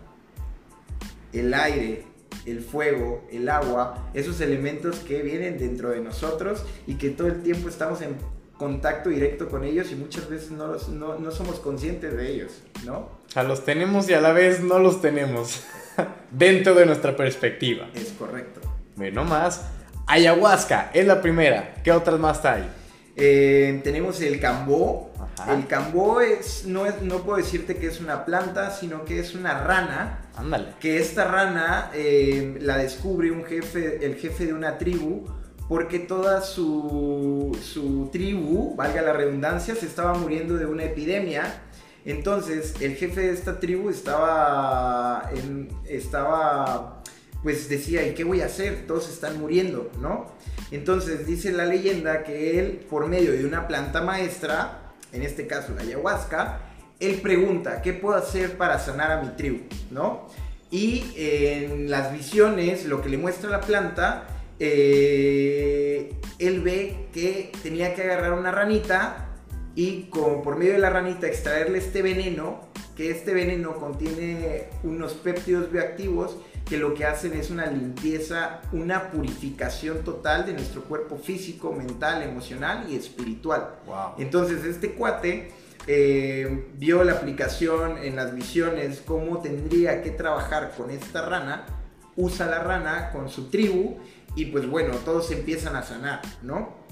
el 1.32 1.54
aire, 1.54 2.04
el 2.46 2.62
fuego, 2.62 3.26
el 3.32 3.48
agua, 3.50 4.10
esos 4.14 4.42
elementos 4.42 4.98
que 5.00 5.22
vienen 5.22 5.58
dentro 5.58 5.90
de 5.90 6.02
nosotros 6.02 6.64
y 6.88 6.96
que 6.96 7.10
todo 7.10 7.28
el 7.28 7.42
tiempo 7.44 7.70
estamos 7.70 8.02
en 8.02 8.16
contacto 8.58 9.10
directo 9.10 9.50
con 9.50 9.64
ellos 9.64 9.92
y 9.92 9.96
muchas 9.96 10.30
veces 10.30 10.52
no, 10.52 10.68
los- 10.68 10.90
no, 10.90 11.18
no 11.20 11.32
somos 11.32 11.60
conscientes 11.60 12.16
de 12.16 12.32
ellos, 12.32 12.52
¿no? 12.86 12.98
O 12.98 13.10
sea, 13.28 13.44
los 13.44 13.66
tenemos 13.66 14.08
y 14.10 14.14
a 14.14 14.22
la 14.22 14.32
vez 14.32 14.62
no 14.62 14.80
los 14.80 15.02
tenemos. 15.02 15.64
Dentro 16.32 16.74
de 16.76 16.86
nuestra 16.86 17.16
perspectiva. 17.16 17.90
Es 17.94 18.14
correcto. 18.18 18.62
Ve 18.96 19.12
nomás. 19.12 19.66
Ayahuasca 20.08 20.92
es 20.94 21.06
la 21.08 21.22
primera. 21.22 21.76
¿Qué 21.84 21.92
otras 21.92 22.20
más 22.20 22.44
hay? 22.46 22.70
Eh, 23.16 23.82
tenemos 23.84 24.22
el 24.22 24.40
cambó. 24.40 25.12
Ajá. 25.38 25.54
El 25.54 25.68
cambó 25.68 26.22
es 26.22 26.66
no, 26.66 26.86
es, 26.86 27.02
no 27.02 27.20
puedo 27.20 27.38
decirte 27.38 27.78
que 27.78 27.88
es 27.88 28.00
una 28.02 28.26
planta, 28.26 28.72
sino 28.72 29.06
que 29.06 29.20
es 29.20 29.36
una 29.36 29.64
rana. 29.64 30.22
Ándale. 30.36 30.70
Que 30.80 30.98
esta 31.00 31.26
rana 31.26 31.92
eh, 31.94 32.58
la 32.62 32.78
descubre 32.78 33.32
un 33.32 33.44
jefe, 33.44 34.06
el 34.06 34.16
jefe 34.16 34.46
de 34.48 34.54
una 34.54 34.78
tribu, 34.78 35.26
porque 35.70 36.00
toda 36.00 36.42
su, 36.42 37.58
su 37.64 38.10
tribu, 38.12 38.76
valga 38.76 39.02
la 39.02 39.14
redundancia, 39.14 39.76
se 39.76 39.86
estaba 39.86 40.14
muriendo 40.16 40.56
de 40.58 40.66
una 40.66 40.84
epidemia. 40.84 41.62
Entonces, 42.06 42.74
el 42.82 42.96
jefe 42.96 43.22
de 43.22 43.32
esta 43.32 43.60
tribu 43.60 43.90
estaba, 43.90 45.30
en- 45.36 45.70
estaba, 45.88 47.02
pues 47.44 47.68
decía, 47.68 48.08
¿y 48.08 48.14
qué 48.14 48.24
voy 48.24 48.42
a 48.42 48.46
hacer? 48.46 48.88
Todos 48.88 49.10
están 49.10 49.40
muriendo, 49.40 49.92
¿no? 50.00 50.28
Entonces, 50.72 51.28
dice 51.28 51.52
la 51.52 51.66
leyenda 51.66 52.24
que 52.24 52.60
él, 52.60 52.86
por 52.90 53.08
medio 53.08 53.34
de 53.34 53.46
una 53.46 53.68
planta 53.68 54.02
maestra, 54.02 54.94
en 55.12 55.22
este 55.22 55.46
caso 55.46 55.74
la 55.76 55.82
ayahuasca, 55.82 56.62
él 57.00 57.20
pregunta, 57.22 57.82
¿qué 57.82 57.94
puedo 57.94 58.16
hacer 58.16 58.58
para 58.58 58.80
sanar 58.80 59.12
a 59.12 59.22
mi 59.22 59.36
tribu? 59.36 59.60
¿No? 59.92 60.28
Y 60.72 61.04
en 61.16 61.92
las 61.92 62.12
visiones, 62.14 62.86
lo 62.86 63.02
que 63.02 63.10
le 63.10 63.18
muestra 63.18 63.50
la 63.50 63.62
planta, 63.62 64.26
eh, 64.60 66.14
él 66.40 66.62
ve 66.62 67.08
que 67.14 67.52
tenía 67.62 67.94
que 67.94 68.04
agarrar 68.04 68.34
una 68.34 68.52
ranita 68.52 69.30
y 69.76 70.04
con, 70.04 70.42
por 70.42 70.58
medio 70.58 70.74
de 70.74 70.80
la 70.80 70.90
ranita 70.90 71.28
extraerle 71.28 71.80
este 71.80 72.02
veneno, 72.02 72.62
que 72.96 73.12
este 73.12 73.34
veneno 73.34 73.76
contiene 73.76 74.70
unos 74.84 75.14
péptidos 75.14 75.72
bioactivos 75.72 76.38
que 76.66 76.78
lo 76.78 76.94
que 76.94 77.06
hacen 77.06 77.34
es 77.34 77.50
una 77.50 77.66
limpieza, 77.66 78.62
una 78.72 79.12
purificación 79.12 80.04
total 80.04 80.46
de 80.46 80.54
nuestro 80.54 80.84
cuerpo 80.84 81.18
físico, 81.18 81.74
mental, 81.74 82.24
emocional 82.24 82.88
y 82.90 82.96
espiritual. 82.96 83.76
Wow. 83.86 84.14
Entonces 84.18 84.64
este 84.66 84.94
cuate 84.94 85.52
eh, 85.88 86.70
vio 86.78 87.04
la 87.04 87.14
aplicación 87.14 87.98
en 87.98 88.16
las 88.16 88.34
visiones, 88.34 89.02
cómo 89.06 89.42
tendría 89.42 90.02
que 90.02 90.12
trabajar 90.12 90.74
con 90.78 90.90
esta 90.90 91.26
rana, 91.26 91.66
usa 92.16 92.46
la 92.46 92.60
rana 92.60 93.12
con 93.12 93.30
su 93.30 93.50
tribu 93.50 93.98
y 94.36 94.46
pues 94.46 94.68
bueno, 94.68 94.96
todos 95.04 95.32
empiezan 95.32 95.76
a 95.76 95.84
sanar, 95.84 96.22
¿no? 96.42 96.83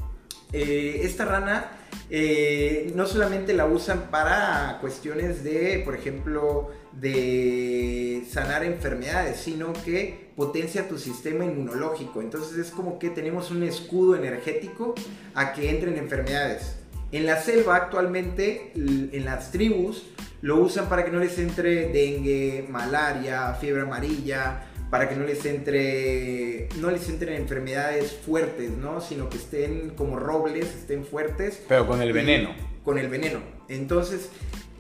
Eh, 0.54 1.02
esta 1.04 1.26
rana 1.26 1.72
eh, 2.10 2.92
no 2.96 3.06
solamente 3.06 3.54
la 3.54 3.66
usan 3.66 4.10
para 4.12 4.78
cuestiones 4.82 5.44
de, 5.44 5.82
por 5.86 5.96
ejemplo, 5.96 6.72
de 6.92 8.24
sanar 8.30 8.66
enfermedades, 8.66 9.38
sino 9.38 9.72
que 9.72 10.32
potencia 10.36 10.90
tu 10.90 10.98
sistema 10.98 11.46
inmunológico. 11.46 12.22
Entonces 12.22 12.58
es 12.58 12.72
como 12.72 13.00
que 13.00 13.10
tenemos 13.10 13.52
un 13.52 13.64
escudo 13.64 14.16
energético 14.16 14.94
a 15.34 15.54
que 15.54 15.70
entren 15.70 15.98
enfermedades. 15.98 16.76
En 17.14 17.26
la 17.26 17.42
selva 17.42 17.76
actualmente, 17.76 18.72
en 18.76 19.26
las 19.26 19.52
tribus, 19.52 20.04
lo 20.42 20.58
usan 20.58 20.88
para 20.88 21.04
que 21.04 21.12
no 21.12 21.20
les 21.20 21.38
entre 21.40 21.88
dengue, 21.92 22.66
malaria, 22.70 23.54
fiebre 23.54 23.82
amarilla, 23.82 24.71
para 24.92 25.08
que 25.10 25.16
no 25.16 25.26
les 25.26 25.44
entre 25.46 26.68
no 26.80 26.92
les 26.92 27.08
entren 27.10 27.34
enfermedades 27.42 28.12
fuertes, 28.12 28.72
¿no? 28.72 29.02
Sino 29.02 29.30
que 29.30 29.38
estén 29.38 29.92
como 29.92 30.20
robles, 30.20 30.66
estén 30.66 31.06
fuertes 31.06 31.64
Pero 31.68 31.88
con 31.88 32.02
el 32.02 32.12
veneno. 32.14 32.54
con 32.84 32.98
el 33.00 33.08
veneno. 33.08 33.40
Entonces, 33.70 34.30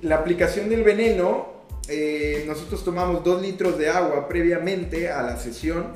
la 0.01 0.17
aplicación 0.17 0.67
del 0.69 0.83
veneno, 0.83 1.47
eh, 1.87 2.43
nosotros 2.45 2.83
tomamos 2.83 3.23
2 3.23 3.41
litros 3.41 3.77
de 3.77 3.89
agua 3.89 4.27
previamente 4.27 5.09
a 5.09 5.21
la 5.23 5.37
sesión. 5.37 5.93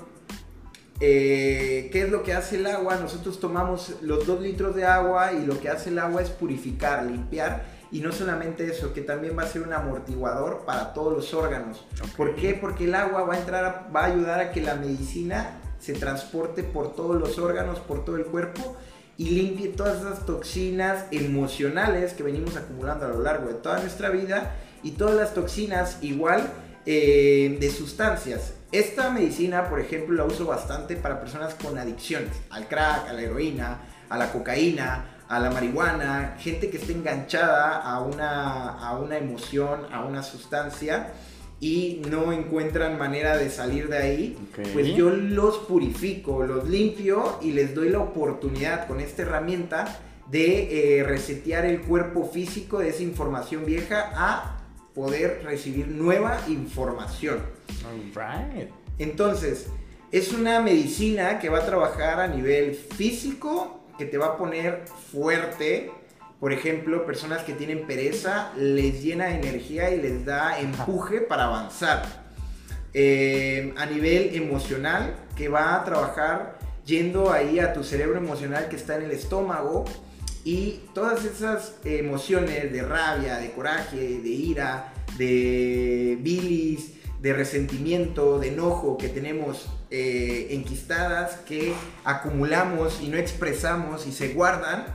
Eh, 1.02 1.90
¿Qué 1.92 2.04
es 2.04 2.10
lo 2.10 2.24
que 2.24 2.32
hace 2.32 2.56
el 2.56 2.68
agua? 2.68 2.96
Nosotros 2.96 3.42
tomamos 3.42 3.96
los 4.02 4.26
2 4.26 4.42
litros 4.42 4.76
de 4.78 4.86
agua 4.86 5.34
y 5.34 5.46
lo 5.46 5.60
que 5.60 5.68
hace 5.68 5.90
el 5.90 6.00
agua 6.00 6.22
es 6.22 6.30
purificar, 6.30 7.04
limpiar. 7.06 7.75
Y 7.96 8.02
no 8.02 8.12
solamente 8.12 8.70
eso, 8.70 8.92
que 8.94 9.00
también 9.00 9.38
va 9.40 9.44
a 9.44 9.48
ser 9.48 9.62
un 9.62 9.72
amortiguador 9.72 10.66
para 10.66 10.94
todos 10.94 11.14
los 11.14 11.34
órganos. 11.34 11.86
¿Por 12.18 12.36
qué? 12.36 12.54
Porque 12.54 12.84
el 12.84 12.94
agua 12.94 13.24
va 13.24 13.36
a, 13.36 13.38
entrar 13.40 13.64
a- 13.64 13.88
va 13.90 14.02
a 14.02 14.06
ayudar 14.08 14.42
a 14.42 14.52
que 14.52 14.60
la 14.60 14.76
medicina 14.76 15.62
se 15.80 15.94
transporte 15.94 16.62
por 16.64 16.94
todos 16.94 17.16
los 17.18 17.40
órganos, 17.40 17.80
por 17.80 18.04
todo 18.04 18.18
el 18.18 18.26
cuerpo 18.26 18.76
y 19.18 19.30
limpie 19.30 19.70
todas 19.70 20.02
esas 20.02 20.26
toxinas 20.26 21.06
emocionales 21.12 22.12
que 22.12 22.24
venimos 22.24 22.58
acumulando 22.58 23.06
a 23.06 23.10
lo 23.10 23.22
largo 23.22 23.48
de 23.48 23.54
toda 23.54 23.80
nuestra 23.80 24.10
vida 24.10 24.58
y 24.84 24.92
todas 24.92 25.16
las 25.16 25.34
toxinas 25.34 26.00
igual 26.02 26.52
eh, 26.86 27.58
de 27.62 27.70
sustancias. 27.70 28.56
Esta 28.74 29.10
medicina, 29.10 29.70
por 29.70 29.80
ejemplo, 29.80 30.16
la 30.16 30.26
uso 30.26 30.46
bastante 30.46 30.98
para 30.98 31.22
personas 31.22 31.54
con 31.56 31.78
adicciones, 31.78 32.32
al 32.50 32.68
crack, 32.68 33.08
a 33.08 33.14
la 33.14 33.22
heroína, 33.22 33.80
a 34.10 34.18
la 34.18 34.34
cocaína, 34.34 35.15
a 35.28 35.40
la 35.40 35.50
marihuana, 35.50 36.38
gente 36.40 36.70
que 36.70 36.78
está 36.78 36.92
enganchada 36.92 37.78
a 37.78 38.02
una, 38.02 38.70
a 38.70 38.98
una 39.00 39.18
emoción, 39.18 39.82
a 39.92 40.06
una 40.06 40.22
sustancia 40.24 41.14
y 41.60 42.02
no 42.10 42.32
encuentran 42.32 42.98
manera 42.98 43.38
de 43.38 43.50
salir 43.50 43.88
de 43.88 43.98
ahí, 43.98 44.38
pues 44.74 44.96
yo 44.96 45.10
los 45.10 45.60
purifico, 45.60 46.44
los 46.44 46.70
limpio 46.70 47.40
y 47.42 47.52
les 47.52 47.74
doy 47.74 47.90
la 47.90 48.00
oportunidad 48.00 48.88
con 48.88 49.00
esta 49.00 49.24
herramienta 49.24 50.00
de 50.30 51.00
eh, 51.00 51.04
resetear 51.04 51.66
el 51.66 51.82
cuerpo 51.82 52.26
físico 52.26 52.80
de 52.80 52.90
esa 52.90 53.04
información 53.04 53.66
vieja 53.66 54.12
a 54.16 54.60
poder 54.94 55.42
recibir 55.44 55.88
nueva 55.88 56.40
información. 56.48 57.40
Entonces, 58.98 59.68
es 60.12 60.34
una 60.34 60.62
medicina 60.62 61.40
que 61.40 61.50
va 61.50 61.60
a 61.60 61.66
trabajar 61.66 62.20
a 62.20 62.28
nivel 62.28 62.74
físico, 62.74 63.85
que 63.98 64.06
te 64.06 64.18
va 64.18 64.28
a 64.28 64.38
poner 64.38 64.86
fuerte. 65.12 65.92
Por 66.40 66.52
ejemplo, 66.52 67.06
personas 67.06 67.44
que 67.44 67.54
tienen 67.54 67.88
pereza, 67.88 68.52
les 68.58 69.02
llena 69.02 69.28
de 69.28 69.36
energía 69.36 69.90
y 69.92 70.02
les 70.02 70.26
da 70.26 70.60
empuje 70.60 71.22
para 71.22 71.46
avanzar. 71.46 72.26
Eh, 72.94 73.74
a 73.78 73.86
nivel 73.86 74.36
emocional, 74.36 75.16
que 75.36 75.50
va 75.50 75.76
a 75.76 75.84
trabajar 75.84 76.58
yendo 76.86 77.32
ahí 77.32 77.60
a 77.60 77.74
tu 77.74 77.84
cerebro 77.84 78.18
emocional 78.18 78.70
que 78.70 78.76
está 78.76 78.96
en 78.96 79.04
el 79.04 79.12
estómago 79.12 79.86
y 80.44 80.82
todas 80.94 81.26
esas 81.26 81.76
emociones 81.84 82.72
de 82.72 82.84
rabia, 82.84 83.38
de 83.38 83.52
coraje, 83.52 83.98
de 83.98 84.30
ira, 84.30 84.94
de 85.18 86.18
bilis, 86.22 86.94
de 87.20 87.34
resentimiento, 87.34 88.40
de 88.40 88.50
enojo 88.50 88.98
que 88.98 89.10
tenemos 89.10 89.66
eh, 89.92 90.48
enquistadas, 90.52 91.38
que 91.48 91.74
acumulamos 92.04 93.00
y 93.02 93.08
no 93.08 93.18
expresamos 93.18 94.08
y 94.08 94.12
se 94.12 94.30
guardan, 94.34 94.86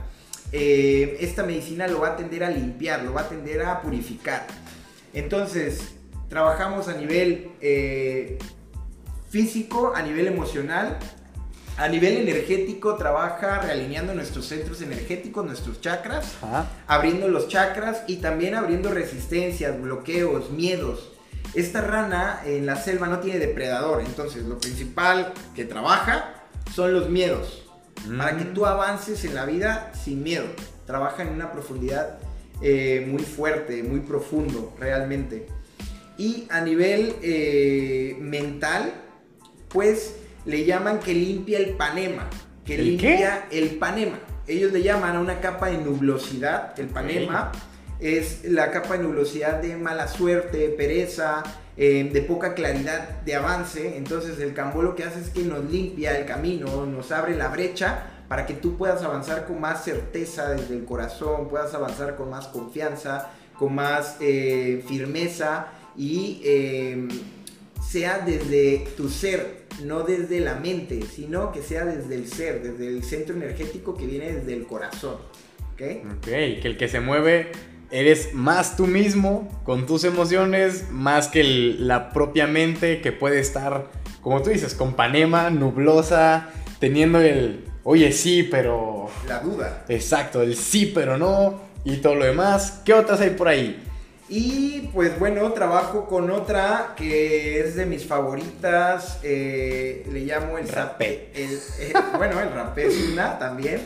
eh, 0.51 1.17
esta 1.21 1.43
medicina 1.43 1.87
lo 1.87 2.01
va 2.01 2.09
a 2.09 2.15
tender 2.17 2.43
a 2.43 2.49
limpiar, 2.49 3.03
lo 3.03 3.13
va 3.13 3.21
a 3.21 3.29
tender 3.29 3.61
a 3.63 3.81
purificar. 3.81 4.45
Entonces, 5.13 5.93
trabajamos 6.29 6.87
a 6.87 6.93
nivel 6.93 7.51
eh, 7.61 8.37
físico, 9.29 9.93
a 9.95 10.01
nivel 10.01 10.27
emocional, 10.27 10.97
a 11.77 11.87
nivel 11.87 12.17
energético, 12.17 12.95
trabaja 12.95 13.59
realineando 13.59 14.13
nuestros 14.13 14.45
centros 14.45 14.81
energéticos, 14.81 15.45
nuestros 15.45 15.79
chakras 15.81 16.35
Ajá. 16.41 16.69
abriendo 16.85 17.27
los 17.27 17.47
chakras 17.47 18.03
y 18.07 18.17
también 18.17 18.55
abriendo 18.55 18.91
resistencias, 18.91 19.81
bloqueos, 19.81 20.51
miedos. 20.51 21.10
Esta 21.53 21.81
rana 21.81 22.41
en 22.45 22.65
la 22.65 22.75
selva 22.77 23.07
no 23.07 23.19
tiene 23.19 23.39
depredador, 23.39 24.01
entonces 24.01 24.43
lo 24.45 24.57
principal 24.57 25.33
que 25.55 25.65
trabaja 25.65 26.33
son 26.73 26.93
los 26.93 27.09
miedos. 27.09 27.63
Para 28.17 28.37
que 28.37 28.45
Mm. 28.45 28.53
tú 28.53 28.65
avances 28.65 29.25
en 29.25 29.35
la 29.35 29.45
vida 29.45 29.91
sin 29.93 30.23
miedo. 30.23 30.45
Trabaja 30.87 31.23
en 31.23 31.29
una 31.29 31.51
profundidad 31.51 32.17
eh, 32.63 33.05
muy 33.07 33.23
fuerte, 33.23 33.81
muy 33.83 34.01
profundo, 34.01 34.73
realmente. 34.79 35.47
Y 36.17 36.47
a 36.51 36.61
nivel 36.61 37.15
eh, 37.23 38.15
mental, 38.19 38.93
pues 39.69 40.15
le 40.45 40.63
llaman 40.65 40.99
que 40.99 41.13
limpia 41.13 41.57
el 41.57 41.71
panema. 41.71 42.29
Que 42.63 42.75
¿El 42.75 42.85
limpia 42.85 43.47
el 43.51 43.77
panema. 43.77 44.19
Ellos 44.47 44.71
le 44.71 44.83
llaman 44.83 45.15
a 45.15 45.19
una 45.19 45.39
capa 45.41 45.69
de 45.69 45.79
nublosidad. 45.79 46.79
El 46.79 46.87
panema 46.87 47.51
es 48.01 48.43
la 48.45 48.71
capa 48.71 48.97
de 48.97 49.03
nublosidad 49.03 49.61
de 49.61 49.77
mala 49.77 50.07
suerte, 50.07 50.69
pereza, 50.69 51.43
eh, 51.77 52.09
de 52.11 52.21
poca 52.23 52.55
claridad 52.55 53.21
de 53.21 53.35
avance. 53.35 53.95
Entonces 53.97 54.39
el 54.39 54.53
cambó 54.53 54.81
lo 54.81 54.95
que 54.95 55.03
hace 55.03 55.21
es 55.21 55.29
que 55.29 55.43
nos 55.43 55.63
limpia 55.71 56.17
el 56.17 56.25
camino, 56.25 56.85
nos 56.85 57.11
abre 57.11 57.35
la 57.35 57.47
brecha 57.49 58.03
para 58.27 58.45
que 58.45 58.55
tú 58.55 58.77
puedas 58.77 59.03
avanzar 59.03 59.45
con 59.45 59.61
más 59.61 59.83
certeza 59.83 60.49
desde 60.51 60.75
el 60.75 60.85
corazón, 60.85 61.47
puedas 61.47 61.73
avanzar 61.73 62.15
con 62.15 62.29
más 62.29 62.47
confianza, 62.47 63.29
con 63.57 63.75
más 63.75 64.17
eh, 64.19 64.83
firmeza 64.87 65.67
y 65.95 66.41
eh, 66.43 67.07
sea 67.87 68.19
desde 68.19 68.87
tu 68.97 69.09
ser, 69.09 69.65
no 69.83 70.03
desde 70.03 70.39
la 70.39 70.55
mente, 70.55 71.01
sino 71.03 71.51
que 71.51 71.61
sea 71.61 71.85
desde 71.85 72.15
el 72.15 72.27
ser, 72.27 72.63
desde 72.63 72.87
el 72.87 73.03
centro 73.03 73.35
energético 73.35 73.95
que 73.95 74.05
viene 74.05 74.31
desde 74.31 74.53
el 74.53 74.65
corazón. 74.65 75.17
Ok, 75.73 75.77
que 76.27 76.61
el 76.63 76.77
que 76.77 76.87
se 76.87 76.99
mueve 76.99 77.51
eres 77.91 78.33
más 78.33 78.75
tú 78.77 78.87
mismo 78.87 79.47
con 79.63 79.85
tus 79.85 80.03
emociones, 80.03 80.85
más 80.91 81.27
que 81.27 81.41
el- 81.41 81.87
la 81.87 82.11
propia 82.11 82.47
mente 82.47 83.01
que 83.01 83.11
puede 83.11 83.39
estar, 83.39 83.85
como 84.21 84.41
tú 84.41 84.49
dices, 84.49 84.73
con 84.75 84.93
panema, 84.93 85.49
nublosa, 85.49 86.49
teniendo 86.79 87.19
el, 87.19 87.65
oye, 87.83 88.11
sí, 88.11 88.43
pero... 88.43 89.09
La 89.27 89.39
duda. 89.39 89.83
Exacto, 89.89 90.41
el 90.41 90.55
sí, 90.55 90.91
pero 90.93 91.17
no, 91.17 91.59
y 91.83 91.97
todo 91.97 92.15
lo 92.15 92.25
demás. 92.25 92.81
¿Qué 92.85 92.93
otras 92.93 93.19
hay 93.21 93.31
por 93.31 93.47
ahí? 93.47 93.83
Y 94.29 94.89
pues 94.93 95.19
bueno, 95.19 95.51
trabajo 95.51 96.05
con 96.07 96.31
otra 96.31 96.93
que 96.95 97.59
es 97.59 97.75
de 97.75 97.85
mis 97.85 98.05
favoritas. 98.05 99.19
eh, 99.23 100.05
le 100.09 100.21
llamo 100.21 100.57
el 100.57 100.69
Rapé. 100.69 101.29
el- 101.35 101.59
eh, 101.79 101.93
bueno, 102.17 102.39
el 102.39 102.49
rapé 102.53 102.87
es 102.87 102.95
una 103.11 103.37
también. 103.37 103.81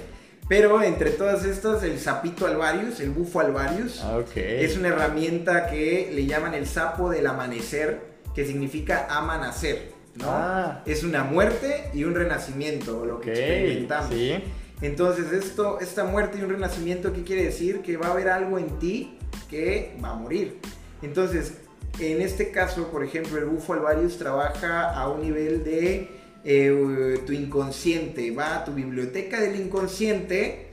Pero 0.47 0.81
entre 0.83 1.09
todas 1.11 1.43
estas, 1.43 1.81
el 1.83 1.99
sapito 1.99 2.45
alvarius, 2.45 2.99
el 2.99 3.09
bufo 3.09 3.39
alvarius, 3.39 4.01
Ah, 4.03 4.17
Ok. 4.17 4.37
es 4.37 4.77
una 4.77 4.89
herramienta 4.89 5.67
que 5.67 6.11
le 6.13 6.25
llaman 6.27 6.53
el 6.53 6.67
sapo 6.67 7.09
del 7.09 7.25
amanecer, 7.25 7.99
que 8.35 8.45
significa 8.45 9.07
amanecer, 9.09 9.91
¿no? 10.15 10.25
Ah. 10.29 10.83
Es 10.85 11.03
una 11.03 11.23
muerte 11.23 11.89
y 11.93 12.03
un 12.03 12.13
renacimiento, 12.13 13.05
lo 13.05 13.19
que 13.21 13.31
Ok, 13.31 13.37
experimentamos. 13.37 14.13
sí. 14.13 14.43
Entonces, 14.81 15.31
esto, 15.31 15.79
esta 15.79 16.03
muerte 16.03 16.37
y 16.37 16.41
un 16.43 16.49
renacimiento, 16.49 17.11
¿qué 17.13 17.23
quiere 17.23 17.43
decir? 17.45 17.81
Que 17.81 17.95
va 17.97 18.07
a 18.07 18.11
haber 18.11 18.27
algo 18.29 18.59
en 18.59 18.77
ti 18.77 19.17
que 19.49 19.95
va 20.03 20.09
a 20.11 20.15
morir. 20.15 20.59
Entonces, 21.01 21.53
en 21.99 22.21
este 22.21 22.51
caso, 22.51 22.89
por 22.89 23.03
ejemplo, 23.03 23.39
el 23.39 23.45
bufo 23.45 23.73
alvarius 23.73 24.17
trabaja 24.17 24.91
a 24.93 25.09
un 25.09 25.21
nivel 25.21 25.63
de 25.63 26.09
eh, 26.45 27.19
tu 27.25 27.33
inconsciente. 27.33 28.31
Va 28.31 28.57
a 28.57 28.63
tu 28.65 28.71
biblioteca 28.71 29.41
del 29.41 29.59
inconsciente, 29.59 30.67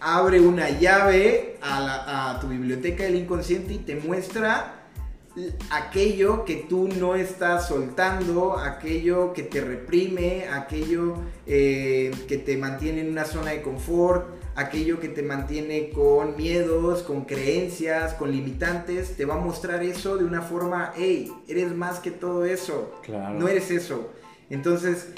abre 0.00 0.40
una 0.40 0.70
llave 0.70 1.56
a, 1.60 1.80
la- 1.80 2.30
a 2.30 2.40
tu 2.40 2.48
biblioteca 2.48 3.04
del 3.04 3.16
inconsciente 3.16 3.74
y 3.74 3.78
te 3.78 3.96
muestra 3.96 4.72
aquello 5.70 6.44
que 6.46 6.64
tú 6.68 6.88
no 6.98 7.14
estás 7.14 7.68
soltando, 7.68 8.56
aquello 8.58 9.32
que 9.34 9.42
te 9.42 9.60
reprime, 9.60 10.46
aquello 10.50 11.14
eh, 11.46 12.10
que 12.26 12.38
te 12.38 12.56
mantiene 12.56 13.02
en 13.02 13.10
una 13.10 13.24
zona 13.26 13.50
de 13.50 13.60
confort, 13.60 14.28
aquello 14.54 14.98
que 14.98 15.08
te 15.08 15.22
mantiene 15.22 15.90
con 15.90 16.36
miedos, 16.36 17.02
con 17.02 17.26
creencias, 17.26 18.14
con 18.14 18.30
limitantes, 18.30 19.14
te 19.16 19.26
va 19.26 19.34
a 19.34 19.38
mostrar 19.38 19.82
eso 19.82 20.16
de 20.16 20.24
una 20.24 20.40
forma, 20.40 20.92
hey, 20.96 21.30
eres 21.48 21.74
más 21.74 21.98
que 21.98 22.10
todo 22.12 22.46
eso, 22.46 22.94
Claro. 23.02 23.38
no 23.38 23.46
eres 23.48 23.70
eso. 23.70 24.10
Entonces, 24.50 25.08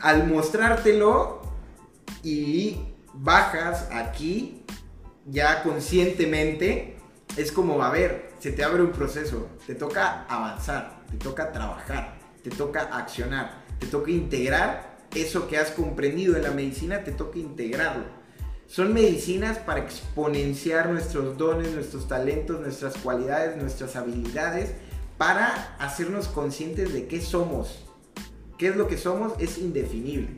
al 0.00 0.26
mostrártelo 0.26 1.42
y 2.22 2.78
bajas 3.14 3.88
aquí, 3.92 4.62
ya 5.26 5.62
conscientemente, 5.62 6.96
es 7.36 7.52
como, 7.52 7.82
a 7.82 7.90
ver, 7.90 8.30
se 8.38 8.52
te 8.52 8.64
abre 8.64 8.82
un 8.82 8.92
proceso, 8.92 9.48
te 9.66 9.74
toca 9.74 10.24
avanzar, 10.28 11.04
te 11.10 11.16
toca 11.16 11.52
trabajar, 11.52 12.18
te 12.42 12.50
toca 12.50 12.82
accionar, 12.82 13.64
te 13.78 13.86
toca 13.86 14.10
integrar 14.10 14.96
eso 15.14 15.48
que 15.48 15.58
has 15.58 15.70
comprendido 15.70 16.36
en 16.36 16.42
la 16.42 16.50
medicina, 16.50 17.02
te 17.04 17.12
toca 17.12 17.38
integrarlo. 17.38 18.04
Son 18.66 18.92
medicinas 18.92 19.58
para 19.58 19.80
exponenciar 19.80 20.88
nuestros 20.90 21.38
dones, 21.38 21.72
nuestros 21.72 22.08
talentos, 22.08 22.60
nuestras 22.60 22.96
cualidades, 22.96 23.56
nuestras 23.56 23.96
habilidades, 23.96 24.72
para 25.16 25.76
hacernos 25.78 26.28
conscientes 26.28 26.92
de 26.92 27.06
qué 27.06 27.20
somos. 27.20 27.85
¿Qué 28.58 28.68
es 28.68 28.76
lo 28.76 28.88
que 28.88 28.96
somos? 28.96 29.34
Es 29.38 29.58
indefinible. 29.58 30.28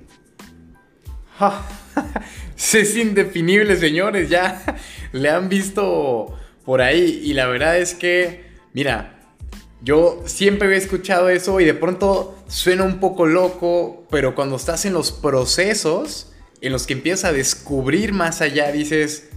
es 2.57 2.97
indefinible, 2.97 3.77
señores. 3.77 4.29
Ya 4.29 4.65
le 5.13 5.31
han 5.31 5.49
visto 5.49 6.37
por 6.65 6.81
ahí. 6.81 7.21
Y 7.25 7.35
la 7.35 7.47
verdad 7.47 7.79
es 7.79 7.95
que, 7.95 8.45
mira, 8.73 9.19
yo 9.81 10.23
siempre 10.27 10.67
había 10.67 10.79
escuchado 10.79 11.29
eso 11.29 11.61
y 11.61 11.65
de 11.65 11.75
pronto 11.75 12.37
suena 12.49 12.83
un 12.83 12.99
poco 12.99 13.27
loco, 13.27 14.07
pero 14.11 14.35
cuando 14.35 14.57
estás 14.57 14.85
en 14.85 14.93
los 14.93 15.13
procesos 15.13 16.33
en 16.61 16.73
los 16.73 16.87
que 16.87 16.95
empiezas 16.95 17.27
a 17.27 17.33
descubrir 17.33 18.13
más 18.13 18.41
allá, 18.41 18.73
dices, 18.73 19.29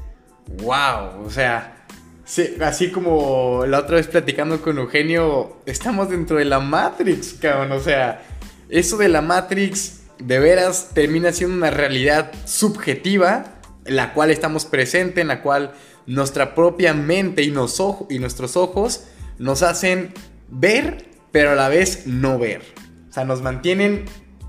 wow, 0.63 1.23
o 1.23 1.29
sea, 1.29 1.85
sí, 2.25 2.55
así 2.61 2.89
como 2.89 3.65
la 3.67 3.79
otra 3.79 3.97
vez 3.97 4.07
platicando 4.07 4.59
con 4.61 4.79
Eugenio, 4.79 5.57
estamos 5.67 6.09
dentro 6.09 6.37
de 6.37 6.45
la 6.45 6.59
Matrix, 6.59 7.33
cabrón, 7.33 7.73
o 7.73 7.79
sea, 7.79 8.23
eso 8.71 8.97
de 8.97 9.09
la 9.09 9.21
Matrix 9.21 9.99
de 10.17 10.39
veras 10.39 10.91
termina 10.93 11.31
siendo 11.33 11.55
una 11.55 11.69
realidad 11.69 12.31
subjetiva, 12.45 13.59
en 13.85 13.95
la 13.97 14.13
cual 14.13 14.31
estamos 14.31 14.65
presentes, 14.65 15.21
en 15.21 15.27
la 15.27 15.41
cual 15.41 15.73
nuestra 16.05 16.55
propia 16.55 16.93
mente 16.93 17.43
y, 17.43 17.51
nuestros 17.51 18.57
ojos 18.57 19.03
nos 19.37 19.61
hacen 19.61 20.13
ver, 20.49 21.05
pero 21.31 21.51
a 21.51 21.55
la 21.55 21.67
vez 21.67 22.07
no 22.07 22.39
ver. 22.39 22.61
O 23.09 23.13
sea, 23.13 23.25
nos 23.25 23.41
mantienen 23.41 24.05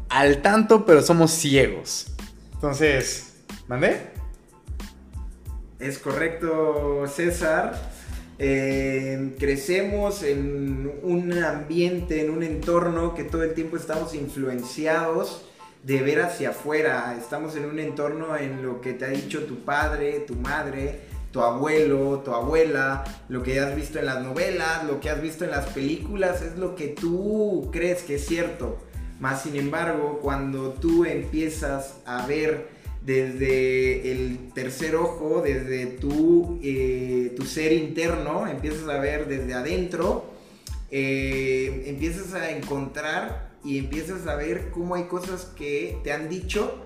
al 0.08 0.40
tanto, 0.40 0.86
pero 0.86 1.02
somos 1.02 1.32
ciegos. 1.32 2.06
Entonces, 2.54 3.34
¿mandé? 3.66 4.12
Es 5.80 5.98
correcto, 5.98 7.04
César. 7.12 7.91
Eh, 8.44 9.36
crecemos 9.38 10.24
en 10.24 10.90
un 11.04 11.32
ambiente, 11.44 12.24
en 12.24 12.30
un 12.32 12.42
entorno 12.42 13.14
que 13.14 13.22
todo 13.22 13.44
el 13.44 13.54
tiempo 13.54 13.76
estamos 13.76 14.16
influenciados 14.16 15.44
de 15.84 16.02
ver 16.02 16.22
hacia 16.22 16.50
afuera. 16.50 17.16
Estamos 17.16 17.54
en 17.54 17.66
un 17.66 17.78
entorno 17.78 18.36
en 18.36 18.66
lo 18.66 18.80
que 18.80 18.94
te 18.94 19.04
ha 19.04 19.10
dicho 19.10 19.44
tu 19.44 19.60
padre, 19.60 20.24
tu 20.26 20.34
madre, 20.34 21.02
tu 21.30 21.40
abuelo, 21.40 22.20
tu 22.24 22.32
abuela, 22.32 23.04
lo 23.28 23.44
que 23.44 23.60
has 23.60 23.76
visto 23.76 24.00
en 24.00 24.06
las 24.06 24.20
novelas, 24.24 24.86
lo 24.88 24.98
que 24.98 25.08
has 25.08 25.22
visto 25.22 25.44
en 25.44 25.52
las 25.52 25.66
películas, 25.66 26.42
es 26.42 26.58
lo 26.58 26.74
que 26.74 26.88
tú 26.88 27.68
crees 27.70 28.02
que 28.02 28.16
es 28.16 28.26
cierto. 28.26 28.76
Más 29.20 29.44
sin 29.44 29.54
embargo, 29.54 30.18
cuando 30.20 30.70
tú 30.70 31.04
empiezas 31.04 32.00
a 32.06 32.26
ver 32.26 32.71
desde 33.04 34.12
el 34.12 34.50
tercer 34.54 34.94
ojo, 34.96 35.42
desde 35.44 35.86
tu, 35.86 36.60
eh, 36.62 37.32
tu 37.36 37.44
ser 37.44 37.72
interno, 37.72 38.46
empiezas 38.46 38.88
a 38.88 38.98
ver 38.98 39.26
desde 39.26 39.54
adentro, 39.54 40.26
eh, 40.90 41.84
empiezas 41.86 42.34
a 42.34 42.50
encontrar 42.50 43.50
y 43.64 43.78
empiezas 43.78 44.26
a 44.26 44.36
ver 44.36 44.70
cómo 44.70 44.94
hay 44.94 45.04
cosas 45.04 45.46
que 45.56 45.98
te 46.04 46.12
han 46.12 46.28
dicho, 46.28 46.84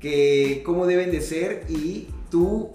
que 0.00 0.62
cómo 0.64 0.86
deben 0.86 1.10
de 1.12 1.20
ser 1.20 1.64
y 1.68 2.08
tú 2.28 2.72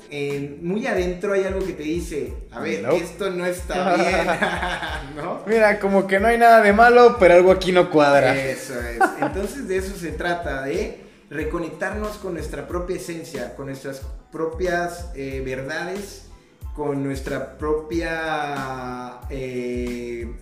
muy 0.62 0.86
adentro 0.86 1.34
hay 1.34 1.44
algo 1.44 1.66
que 1.66 1.74
te 1.74 1.84
dice, 1.84 2.32
a 2.52 2.60
ver, 2.62 2.84
No. 2.84 2.92
esto 2.92 3.32
no 3.32 3.46
está 3.46 3.96
bien, 5.16 5.16
¿no? 5.18 5.42
Mira, 5.48 5.80
como 5.80 6.08
que 6.08 6.20
no 6.20 6.28
hay 6.28 6.38
nada 6.38 6.62
de 6.62 6.72
malo, 6.74 7.18
pero 7.20 7.34
algo 7.34 7.52
aquí 7.52 7.72
no 7.72 7.90
cuadra. 7.90 8.34
Eso 8.40 8.80
es. 8.80 9.00
Entonces 9.20 9.68
de 9.68 9.78
eso 9.78 9.96
se 9.98 10.12
trata, 10.12 10.62
de 10.62 11.07
reconectarnos 11.30 12.18
con 12.18 12.34
nuestra 12.34 12.68
propia 12.68 12.96
esencia, 12.98 13.56
con 13.56 13.68
nuestras 13.68 14.02
propias 14.32 15.12
eh, 15.16 15.42
verdades, 15.44 16.28
con 16.76 17.04
nuestra 17.04 17.58
propia 17.58 19.20
eh, 19.30 20.34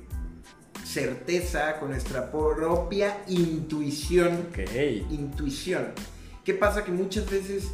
certeza, 0.83 1.79
con 1.79 1.89
nuestra 1.89 2.31
propia 2.31 3.17
intuición. 3.27 4.47
Ok. 4.49 4.59
Intuición. 5.11 5.93
¿Qué 6.43 6.53
pasa? 6.53 6.83
Que 6.83 6.91
muchas 6.91 7.29
veces 7.29 7.71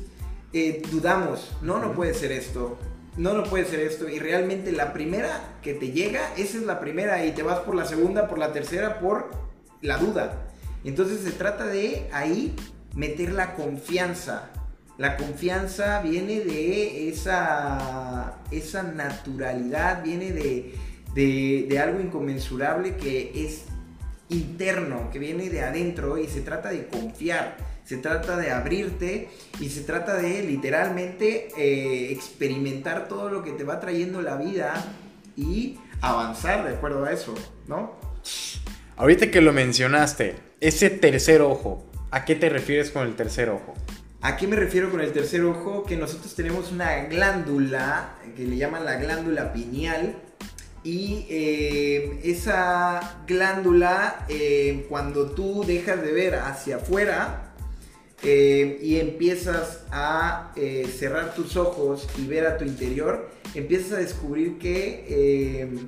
eh, 0.54 0.82
dudamos, 0.92 1.52
no, 1.62 1.80
no 1.80 1.94
puede 1.94 2.14
ser 2.14 2.32
esto, 2.32 2.78
no, 3.18 3.34
no 3.34 3.44
puede 3.44 3.66
ser 3.66 3.82
esto, 3.82 4.08
y 4.08 4.20
realmente 4.20 4.72
la 4.72 4.94
primera 4.94 5.58
que 5.62 5.74
te 5.74 5.92
llega, 5.92 6.34
esa 6.38 6.58
es 6.58 6.64
la 6.64 6.80
primera, 6.80 7.26
y 7.26 7.32
te 7.32 7.44
vas 7.44 7.60
por 7.60 7.76
la 7.76 7.86
segunda, 7.86 8.28
por 8.28 8.38
la 8.38 8.54
tercera, 8.54 9.00
por 9.00 9.32
la 9.82 9.98
duda. 9.98 10.48
Entonces 10.84 11.22
se 11.22 11.32
trata 11.32 11.66
de 11.66 12.10
ahí 12.14 12.56
meter 12.96 13.32
la 13.34 13.56
confianza. 13.56 14.50
La 14.98 15.18
confianza 15.18 16.02
viene 16.02 16.42
de 16.42 17.10
esa, 17.10 18.36
esa 18.52 18.84
naturalidad, 18.84 20.04
viene 20.04 20.32
de, 20.32 20.76
de- 21.16 21.66
de 21.70 21.80
algo 21.80 22.00
inconmensurable 22.00 22.96
que 22.98 23.32
es 23.46 23.64
interno, 24.30 25.10
que 25.12 25.20
viene 25.20 25.50
de 25.50 25.62
adentro 25.62 26.18
y 26.18 26.28
se 26.28 26.42
trata 26.42 26.70
de 26.70 26.88
confiar, 26.88 27.58
se 27.84 27.98
trata 27.98 28.38
de 28.38 28.52
abrirte 28.52 29.30
y 29.60 29.70
se 29.70 29.82
trata 29.82 30.16
de 30.16 30.44
literalmente 30.44 31.50
eh, 31.58 32.12
experimentar 32.12 33.08
todo 33.08 33.30
lo 33.30 33.44
que 33.44 33.52
te 33.52 33.64
va 33.64 33.80
trayendo 33.80 34.22
la 34.22 34.36
vida 34.38 34.74
y 35.36 35.78
avanzar 36.02 36.64
de 36.64 36.76
acuerdo 36.76 37.04
a 37.06 37.12
eso, 37.12 37.34
¿no? 37.68 37.94
Ahorita 38.96 39.32
que 39.32 39.42
lo 39.42 39.52
mencionaste, 39.52 40.36
ese 40.60 40.90
tercer 40.92 41.42
ojo, 41.42 41.91
¿a 42.12 42.26
qué 42.26 42.36
te 42.36 42.50
refieres 42.50 42.92
con 42.92 43.08
el 43.08 43.16
tercer 43.16 43.50
ojo? 43.50 43.74
¿A 44.22 44.38
qué 44.38 44.46
me 44.46 44.56
refiero 44.56 44.92
con 44.92 45.02
el 45.02 45.12
tercer 45.14 45.44
ojo? 45.44 45.84
Que 45.84 45.98
nosotros 45.98 46.36
tenemos 46.36 46.72
una 46.72 47.06
glándula 47.06 48.18
que 48.36 48.46
le 48.46 48.58
llaman 48.58 48.86
la 48.86 48.98
glándula 48.98 49.52
pineal 49.52 50.16
y 50.84 51.26
eh, 51.30 52.20
esa 52.24 53.24
glándula 53.26 54.26
eh, 54.30 54.86
cuando 54.90 55.32
tú 55.32 55.64
dejas 55.66 56.02
de 56.02 56.12
ver 56.12 56.36
hacia 56.36 56.78
afuera 56.78 57.54
eh, 58.24 58.80
y 58.84 59.00
empiezas 59.00 59.86
a 59.92 60.54
cerrar 61.00 61.34
tus 61.34 61.56
ojos 61.56 62.08
y 62.20 62.28
ver 62.28 62.46
a 62.46 62.58
tu 62.58 62.66
interior, 62.66 63.32
empiezas 63.56 63.94
a 63.94 63.98
descubrir 63.98 64.60
que 64.60 65.80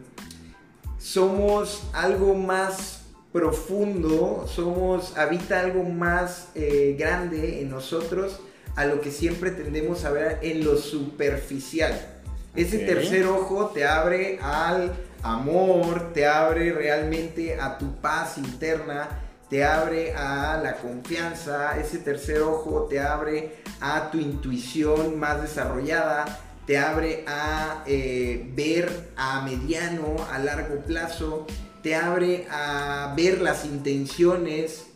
somos 0.97 1.83
algo 1.93 2.33
más 2.33 3.02
profundo, 3.33 4.45
somos, 4.47 5.17
habita 5.17 5.59
algo 5.59 5.83
más 5.83 6.49
eh, 6.53 6.95
grande 6.97 7.61
en 7.61 7.71
nosotros 7.71 8.39
a 8.75 8.85
lo 8.85 9.01
que 9.01 9.11
siempre 9.11 9.51
tendemos 9.51 10.05
a 10.05 10.11
ver 10.11 10.39
en 10.43 10.63
lo 10.63 10.77
superficial. 10.77 11.99
Ese 12.55 12.79
tercer 12.79 13.25
ojo 13.25 13.71
te 13.73 13.85
abre 13.85 14.39
al 14.39 14.93
amor, 15.23 16.13
te 16.13 16.27
abre 16.27 16.71
realmente 16.71 17.59
a 17.59 17.79
tu 17.79 17.95
paz 17.95 18.37
interna, 18.37 19.09
te 19.49 19.63
abre 19.63 20.13
a 20.13 20.59
la 20.61 20.75
confianza, 20.75 21.79
ese 21.79 21.97
tercer 21.97 22.41
ojo 22.41 22.83
te 22.83 22.99
abre 22.99 23.55
a 23.81 24.11
tu 24.11 24.19
intuición 24.19 25.19
más 25.19 25.41
desarrollada, 25.41 26.39
te 26.67 26.77
abre 26.77 27.25
a 27.27 27.83
eh, 27.87 28.51
ver 28.55 29.11
a 29.17 29.41
mediano, 29.41 30.15
a 30.31 30.37
largo 30.37 30.77
plazo, 30.81 31.47
te 31.83 31.95
abre 31.95 32.47
a 32.49 33.13
ver 33.15 33.41
las 33.41 33.65
intenciones 33.65 34.87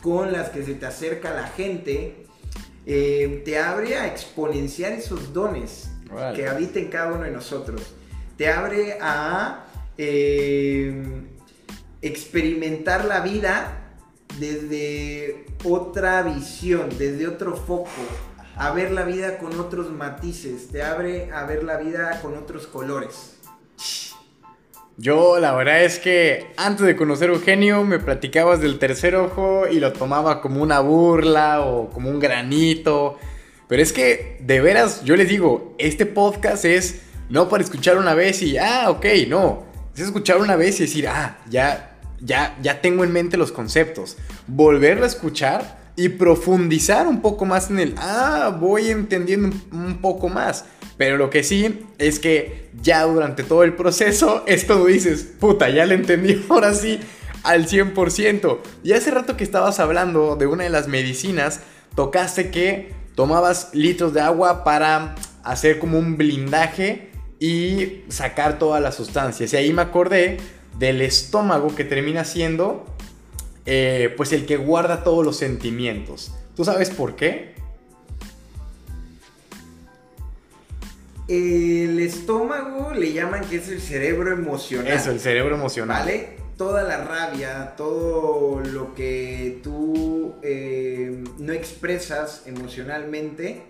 con 0.00 0.32
las 0.32 0.50
que 0.50 0.64
se 0.64 0.74
te 0.74 0.86
acerca 0.86 1.34
la 1.34 1.48
gente, 1.48 2.24
eh, 2.86 3.42
te 3.44 3.58
abre 3.58 3.96
a 3.96 4.06
exponenciar 4.06 4.92
esos 4.92 5.32
dones 5.32 5.90
que 6.34 6.48
habiten 6.48 6.88
cada 6.88 7.12
uno 7.12 7.24
de 7.24 7.32
nosotros, 7.32 7.82
te 8.36 8.48
abre 8.48 8.98
a 9.00 9.66
eh, 9.98 11.26
experimentar 12.00 13.04
la 13.04 13.20
vida 13.20 13.96
desde 14.38 15.44
otra 15.64 16.22
visión, 16.22 16.88
desde 16.96 17.26
otro 17.26 17.56
foco, 17.56 17.90
a 18.56 18.70
ver 18.70 18.92
la 18.92 19.02
vida 19.02 19.38
con 19.38 19.58
otros 19.58 19.90
matices, 19.90 20.68
te 20.68 20.82
abre 20.82 21.32
a 21.32 21.44
ver 21.44 21.64
la 21.64 21.78
vida 21.78 22.20
con 22.22 22.36
otros 22.36 22.68
colores. 22.68 23.34
Yo 25.00 25.38
la 25.38 25.52
verdad 25.54 25.84
es 25.84 26.00
que 26.00 26.48
antes 26.56 26.84
de 26.84 26.96
conocer 26.96 27.30
a 27.30 27.34
Eugenio 27.34 27.84
me 27.84 28.00
platicabas 28.00 28.60
del 28.60 28.80
tercer 28.80 29.14
ojo 29.14 29.68
y 29.70 29.78
lo 29.78 29.92
tomaba 29.92 30.40
como 30.40 30.60
una 30.60 30.80
burla 30.80 31.60
o 31.60 31.88
como 31.88 32.10
un 32.10 32.18
granito. 32.18 33.16
Pero 33.68 33.80
es 33.80 33.92
que, 33.92 34.38
de 34.40 34.60
veras, 34.60 35.04
yo 35.04 35.14
les 35.14 35.28
digo, 35.28 35.76
este 35.78 36.04
podcast 36.04 36.64
es 36.64 37.02
no 37.28 37.48
para 37.48 37.62
escuchar 37.62 37.96
una 37.96 38.14
vez 38.14 38.42
y, 38.42 38.58
ah, 38.58 38.86
ok, 38.90 39.06
no. 39.28 39.66
Es 39.94 40.00
escuchar 40.00 40.38
una 40.38 40.56
vez 40.56 40.80
y 40.80 40.82
decir, 40.82 41.06
ah, 41.06 41.38
ya, 41.48 41.96
ya, 42.20 42.58
ya 42.60 42.80
tengo 42.80 43.04
en 43.04 43.12
mente 43.12 43.36
los 43.36 43.52
conceptos. 43.52 44.16
Volverlo 44.48 45.04
a 45.04 45.08
escuchar 45.08 45.78
y 45.94 46.08
profundizar 46.08 47.06
un 47.06 47.22
poco 47.22 47.44
más 47.44 47.70
en 47.70 47.78
el, 47.78 47.94
ah, 47.98 48.56
voy 48.60 48.90
entendiendo 48.90 49.56
un 49.70 50.00
poco 50.00 50.28
más. 50.28 50.64
Pero 50.98 51.16
lo 51.16 51.30
que 51.30 51.44
sí 51.44 51.86
es 51.98 52.18
que 52.18 52.68
ya 52.82 53.04
durante 53.04 53.44
todo 53.44 53.62
el 53.62 53.74
proceso 53.74 54.42
es 54.46 54.64
cuando 54.64 54.86
dices, 54.86 55.26
puta, 55.40 55.70
ya 55.70 55.86
le 55.86 55.94
entendí 55.94 56.44
ahora 56.50 56.74
sí 56.74 57.00
al 57.44 57.66
100%. 57.66 58.58
Y 58.84 58.92
hace 58.92 59.10
rato 59.10 59.36
que 59.36 59.44
estabas 59.44 59.80
hablando 59.80 60.36
de 60.36 60.46
una 60.46 60.64
de 60.64 60.70
las 60.70 60.88
medicinas, 60.88 61.60
tocaste 61.94 62.50
que 62.50 62.92
tomabas 63.14 63.70
litros 63.72 64.12
de 64.12 64.20
agua 64.20 64.64
para 64.64 65.14
hacer 65.44 65.78
como 65.78 65.98
un 65.98 66.16
blindaje 66.16 67.10
y 67.40 68.02
sacar 68.08 68.58
todas 68.58 68.82
las 68.82 68.96
sustancias. 68.96 69.52
Y 69.52 69.56
ahí 69.56 69.72
me 69.72 69.82
acordé 69.82 70.38
del 70.78 71.00
estómago 71.00 71.74
que 71.74 71.84
termina 71.84 72.24
siendo 72.24 72.84
eh, 73.66 74.14
pues 74.16 74.32
el 74.32 74.46
que 74.46 74.56
guarda 74.56 75.04
todos 75.04 75.24
los 75.24 75.36
sentimientos. 75.36 76.32
¿Tú 76.56 76.64
sabes 76.64 76.90
por 76.90 77.16
qué? 77.16 77.54
El 81.28 82.00
estómago 82.00 82.94
le 82.94 83.12
llaman 83.12 83.44
que 83.44 83.56
es 83.56 83.68
el 83.68 83.82
cerebro 83.82 84.32
emocional. 84.32 84.90
Eso, 84.90 85.10
el 85.10 85.20
cerebro 85.20 85.56
emocional. 85.56 86.00
¿Vale? 86.00 86.38
Toda 86.56 86.82
la 86.84 87.04
rabia, 87.04 87.74
todo 87.76 88.60
lo 88.60 88.94
que 88.94 89.60
tú 89.62 90.34
eh, 90.42 91.22
no 91.38 91.52
expresas 91.52 92.44
emocionalmente, 92.46 93.62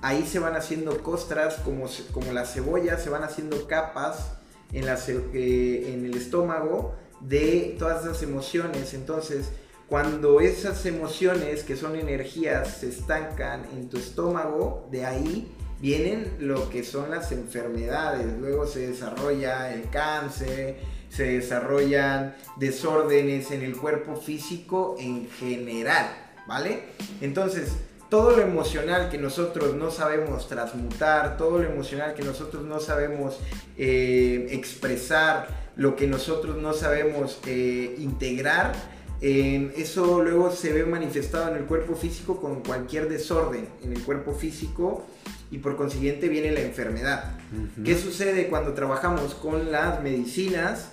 ahí 0.00 0.24
se 0.24 0.38
van 0.38 0.54
haciendo 0.54 1.02
costras 1.02 1.56
como, 1.56 1.86
como 2.12 2.32
la 2.32 2.46
cebolla, 2.46 2.96
se 2.98 3.10
van 3.10 3.24
haciendo 3.24 3.66
capas 3.66 4.34
en, 4.72 4.84
eh, 4.88 5.92
en 5.92 6.06
el 6.06 6.16
estómago 6.16 6.94
de 7.20 7.74
todas 7.80 8.04
esas 8.04 8.22
emociones. 8.22 8.94
Entonces, 8.94 9.48
cuando 9.88 10.40
esas 10.40 10.86
emociones 10.86 11.64
que 11.64 11.76
son 11.76 11.96
energías 11.96 12.76
se 12.78 12.88
estancan 12.88 13.66
en 13.72 13.88
tu 13.88 13.98
estómago, 13.98 14.88
de 14.90 15.04
ahí 15.04 15.52
vienen 15.82 16.36
lo 16.38 16.70
que 16.70 16.84
son 16.84 17.10
las 17.10 17.32
enfermedades, 17.32 18.38
luego 18.38 18.68
se 18.68 18.86
desarrolla 18.86 19.74
el 19.74 19.90
cáncer, 19.90 20.76
se 21.10 21.24
desarrollan 21.24 22.36
desórdenes 22.56 23.50
en 23.50 23.62
el 23.62 23.76
cuerpo 23.76 24.14
físico 24.14 24.94
en 25.00 25.28
general, 25.28 26.06
¿vale? 26.46 26.84
Entonces, 27.20 27.72
todo 28.08 28.36
lo 28.36 28.42
emocional 28.42 29.10
que 29.10 29.18
nosotros 29.18 29.74
no 29.74 29.90
sabemos 29.90 30.46
transmutar, 30.46 31.36
todo 31.36 31.58
lo 31.58 31.68
emocional 31.68 32.14
que 32.14 32.22
nosotros 32.22 32.62
no 32.62 32.78
sabemos 32.78 33.40
eh, 33.76 34.46
expresar, 34.52 35.48
lo 35.74 35.96
que 35.96 36.06
nosotros 36.06 36.58
no 36.58 36.74
sabemos 36.74 37.40
eh, 37.44 37.96
integrar, 37.98 38.72
eso 39.20 40.20
luego 40.20 40.50
se 40.50 40.72
ve 40.72 40.84
manifestado 40.84 41.52
en 41.52 41.58
el 41.58 41.64
cuerpo 41.64 41.94
físico 41.94 42.40
con 42.40 42.60
cualquier 42.64 43.08
desorden 43.08 43.68
en 43.84 43.92
el 43.92 44.02
cuerpo 44.02 44.32
físico 44.32 45.06
y 45.52 45.58
por 45.58 45.76
consiguiente 45.76 46.30
viene 46.30 46.50
la 46.50 46.62
enfermedad. 46.62 47.36
¿Qué 47.84 47.96
sucede 47.96 48.48
cuando 48.48 48.72
trabajamos 48.72 49.34
con 49.34 49.70
las 49.70 50.02
medicinas? 50.02 50.92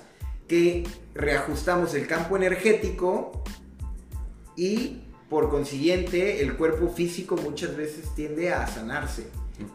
Que 0.49 0.85
reajustamos 1.15 1.95
el 1.95 2.05
campo 2.07 2.35
energético 2.35 3.41
y 4.57 5.03
por 5.29 5.49
consiguiente 5.49 6.41
el 6.41 6.57
cuerpo 6.57 6.89
físico 6.89 7.37
muchas 7.37 7.77
veces 7.77 8.13
tiende 8.15 8.51
a 8.51 8.67
sanarse 8.67 9.27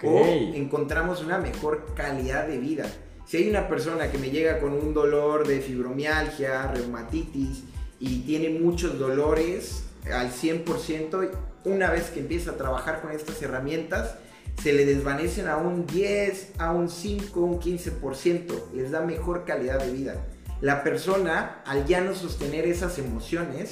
o 0.03 0.19
encontramos 0.55 1.23
una 1.23 1.39
mejor 1.39 1.95
calidad 1.97 2.47
de 2.47 2.59
vida. 2.59 2.85
Si 3.27 3.39
hay 3.39 3.49
una 3.49 3.69
persona 3.69 4.11
que 4.11 4.19
me 4.19 4.29
llega 4.29 4.61
con 4.61 4.75
un 4.75 4.93
dolor 4.93 5.49
de 5.49 5.63
fibromialgia, 5.63 6.67
reumatitis 6.67 7.65
y 7.99 8.21
tiene 8.21 8.51
muchos 8.51 8.99
dolores 8.99 9.85
al 10.13 10.31
100%, 10.31 11.31
una 11.65 11.91
vez 11.91 12.11
que 12.11 12.21
empieza 12.21 12.51
a 12.51 12.57
trabajar 12.59 13.01
con 13.01 13.13
estas 13.13 13.41
herramientas, 13.41 14.17
se 14.63 14.73
le 14.73 14.87
desvanecen 14.87 15.49
a 15.49 15.57
un 15.57 15.87
10, 15.87 16.53
a 16.59 16.73
un 16.73 16.89
5, 16.89 17.41
un 17.41 17.61
15%, 17.61 18.73
les 18.75 18.91
da 18.91 19.01
mejor 19.01 19.45
calidad 19.45 19.81
de 19.81 19.93
vida. 19.93 20.27
La 20.61 20.83
persona, 20.83 21.63
al 21.67 21.87
ya 21.87 22.01
no 22.01 22.15
sostener 22.15 22.67
esas 22.67 22.99
emociones 22.99 23.71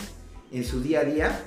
en 0.52 0.64
su 0.64 0.82
día 0.82 1.00
a 1.00 1.04
día, 1.04 1.40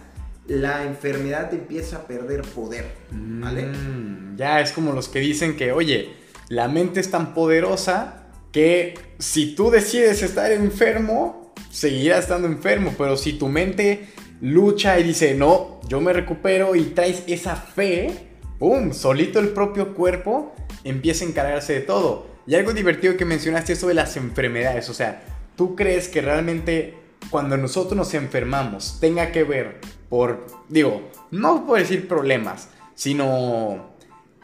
la 0.47 0.83
enfermedad 0.83 1.53
empieza 1.53 1.97
a 1.97 2.07
perder 2.07 2.41
poder, 2.41 2.85
¿vale? 3.11 3.65
Mm, 3.67 4.37
ya 4.37 4.61
es 4.61 4.71
como 4.71 4.93
los 4.93 5.09
que 5.09 5.19
dicen 5.19 5.55
que, 5.55 5.71
oye, 5.71 6.13
la 6.49 6.67
mente 6.67 6.99
es 6.99 7.09
tan 7.09 7.33
poderosa 7.33 8.27
que 8.51 8.95
si 9.19 9.55
tú 9.55 9.71
decides 9.71 10.21
estar 10.21 10.51
enfermo, 10.51 11.53
seguirás 11.71 12.21
estando 12.21 12.47
enfermo, 12.47 12.93
pero 12.97 13.17
si 13.17 13.33
tu 13.33 13.47
mente 13.47 14.07
lucha 14.41 14.99
y 14.99 15.03
dice, 15.03 15.33
no, 15.33 15.81
yo 15.87 15.99
me 16.01 16.13
recupero 16.13 16.75
y 16.75 16.83
traes 16.85 17.23
esa 17.27 17.55
fe, 17.55 18.34
¡pum! 18.59 18.93
Solito 18.93 19.39
el 19.39 19.49
propio 19.49 19.93
cuerpo 19.93 20.53
empieza 20.83 21.25
a 21.25 21.27
encargarse 21.27 21.73
de 21.73 21.81
todo. 21.81 22.27
Y 22.47 22.55
algo 22.55 22.73
divertido 22.73 23.17
que 23.17 23.25
mencionaste 23.25 23.73
eso 23.73 23.87
de 23.87 23.95
las 23.95 24.17
enfermedades, 24.17 24.89
o 24.89 24.93
sea, 24.93 25.23
¿tú 25.55 25.75
crees 25.75 26.07
que 26.07 26.21
realmente 26.21 26.95
cuando 27.31 27.57
nosotros 27.57 27.95
nos 27.97 28.13
enfermamos 28.13 28.99
tenga 28.99 29.31
que 29.31 29.43
ver 29.43 29.79
por, 30.09 30.45
digo, 30.69 31.01
no 31.31 31.65
por 31.65 31.79
decir 31.79 32.07
problemas, 32.07 32.69
sino 32.93 33.95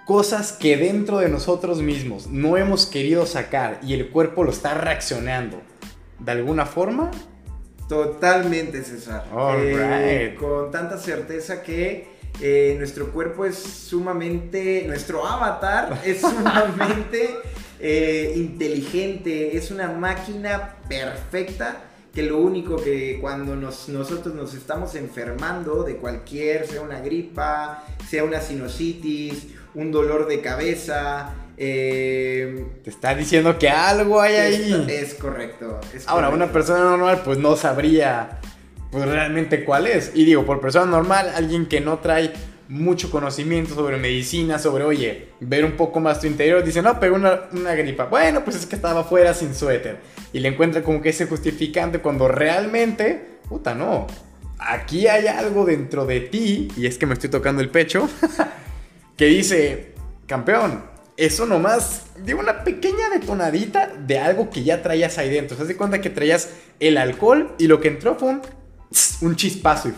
cosas 0.08 0.52
que 0.52 0.78
dentro 0.78 1.20
de 1.20 1.30
nosotros 1.30 1.82
mismos 1.82 2.28
no 2.28 2.58
hemos 2.58 2.88
querido 2.88 3.26
sacar 3.28 3.80
y 3.84 3.94
el 3.94 4.10
cuerpo 4.10 4.44
lo 4.44 4.50
está 4.52 4.74
reaccionando 4.74 5.62
de 6.20 6.32
alguna 6.32 6.66
forma? 6.66 7.12
Totalmente, 7.88 8.84
César. 8.84 9.26
All 9.34 9.58
Eh, 9.60 10.30
right. 10.32 10.40
Con 10.40 10.72
tanta 10.72 10.98
certeza 10.98 11.62
que 11.62 12.08
eh, 12.40 12.76
nuestro 12.78 13.12
cuerpo 13.12 13.46
es 13.46 13.56
sumamente, 13.58 14.84
nuestro 14.88 15.26
avatar 15.28 16.02
es 16.06 16.22
sumamente 16.22 17.36
eh, 17.80 18.34
inteligente, 18.36 19.58
es 19.58 19.72
una 19.72 19.88
máquina 19.92 20.76
perfecta 20.88 21.84
que 22.14 22.24
lo 22.24 22.40
único 22.40 22.76
que 22.76 23.20
cuando 23.22 23.56
nos- 23.56 23.88
nosotros 23.90 24.36
nos 24.36 24.54
estamos 24.54 24.96
enfermando 24.96 25.84
de 25.84 25.96
cualquier, 25.96 26.68
sea 26.68 26.82
una 26.82 27.00
gripa, 27.00 27.86
sea 28.10 28.24
una 28.26 28.42
sinusitis, 28.42 29.48
un 29.76 29.92
dolor 29.94 30.28
de 30.28 30.42
cabeza, 30.42 31.34
eh, 31.56 32.66
Te 32.84 32.90
está 32.90 33.16
diciendo 33.16 33.58
que 33.58 33.70
algo 33.70 34.20
hay 34.20 34.36
ahí. 34.36 34.86
es, 34.90 35.14
es 35.14 35.14
correcto. 35.16 35.80
es 35.94 36.06
Ahora, 36.08 36.28
correcto. 36.28 36.44
una 36.46 36.52
persona 36.54 36.80
normal 36.84 37.22
pues 37.24 37.38
no 37.38 37.56
sabría 37.56 38.41
pues 38.92 39.06
realmente 39.06 39.64
cuál 39.64 39.88
es. 39.88 40.12
Y 40.14 40.26
digo, 40.26 40.46
por 40.46 40.60
persona 40.60 40.86
normal, 40.86 41.32
alguien 41.34 41.66
que 41.66 41.80
no 41.80 42.00
trae 42.00 42.34
mucho 42.68 43.10
conocimiento 43.12 43.74
sobre 43.74 43.98
medicina, 43.98 44.60
sobre, 44.60 44.84
oye, 44.84 45.30
ver 45.40 45.66
un 45.66 45.74
poco 45.74 46.00
más 46.00 46.22
tu 46.22 46.28
interior, 46.28 46.64
dice, 46.64 46.82
no, 46.82 47.00
pegó 47.00 47.16
una, 47.16 47.42
una 47.52 47.74
gripa. 47.74 48.06
Bueno, 48.06 48.44
pues 48.44 48.58
es 48.58 48.66
que 48.66 48.76
estaba 48.76 49.02
afuera 49.02 49.34
sin 49.34 49.56
suéter. 49.56 50.00
Y 50.34 50.40
le 50.40 50.50
encuentra 50.50 50.84
como 50.84 51.02
que 51.02 51.10
ese 51.10 51.26
justificante 51.26 52.00
cuando 52.00 52.28
realmente, 52.28 53.40
puta, 53.50 53.74
no. 53.74 54.08
Aquí 54.58 55.08
hay 55.08 55.28
algo 55.28 55.66
dentro 55.66 56.06
de 56.06 56.22
ti, 56.22 56.68
y 56.78 56.86
es 56.86 56.98
que 56.98 57.06
me 57.06 57.14
estoy 57.14 57.30
tocando 57.30 57.62
el 57.62 57.70
pecho, 57.70 58.10
que 59.18 59.26
dice, 59.26 59.94
campeón, 60.28 60.84
eso 61.18 61.46
nomás 61.46 62.06
dio 62.24 62.40
una 62.40 62.64
pequeña 62.64 63.10
detonadita 63.10 63.88
de 63.88 64.20
algo 64.20 64.50
que 64.50 64.64
ya 64.64 64.82
traías 64.82 65.18
ahí 65.18 65.30
dentro. 65.30 65.58
¿Se 65.58 65.66
das 65.66 65.76
cuenta 65.76 66.00
que 66.00 66.10
traías 66.10 66.50
el 66.80 66.98
alcohol 66.98 67.54
y 67.60 67.68
lo 67.68 67.82
que 67.82 67.90
entró 67.90 68.16
fue 68.16 68.30
un, 68.30 68.42
un 69.22 69.36
chispazo 69.36 69.90
y 69.90 69.94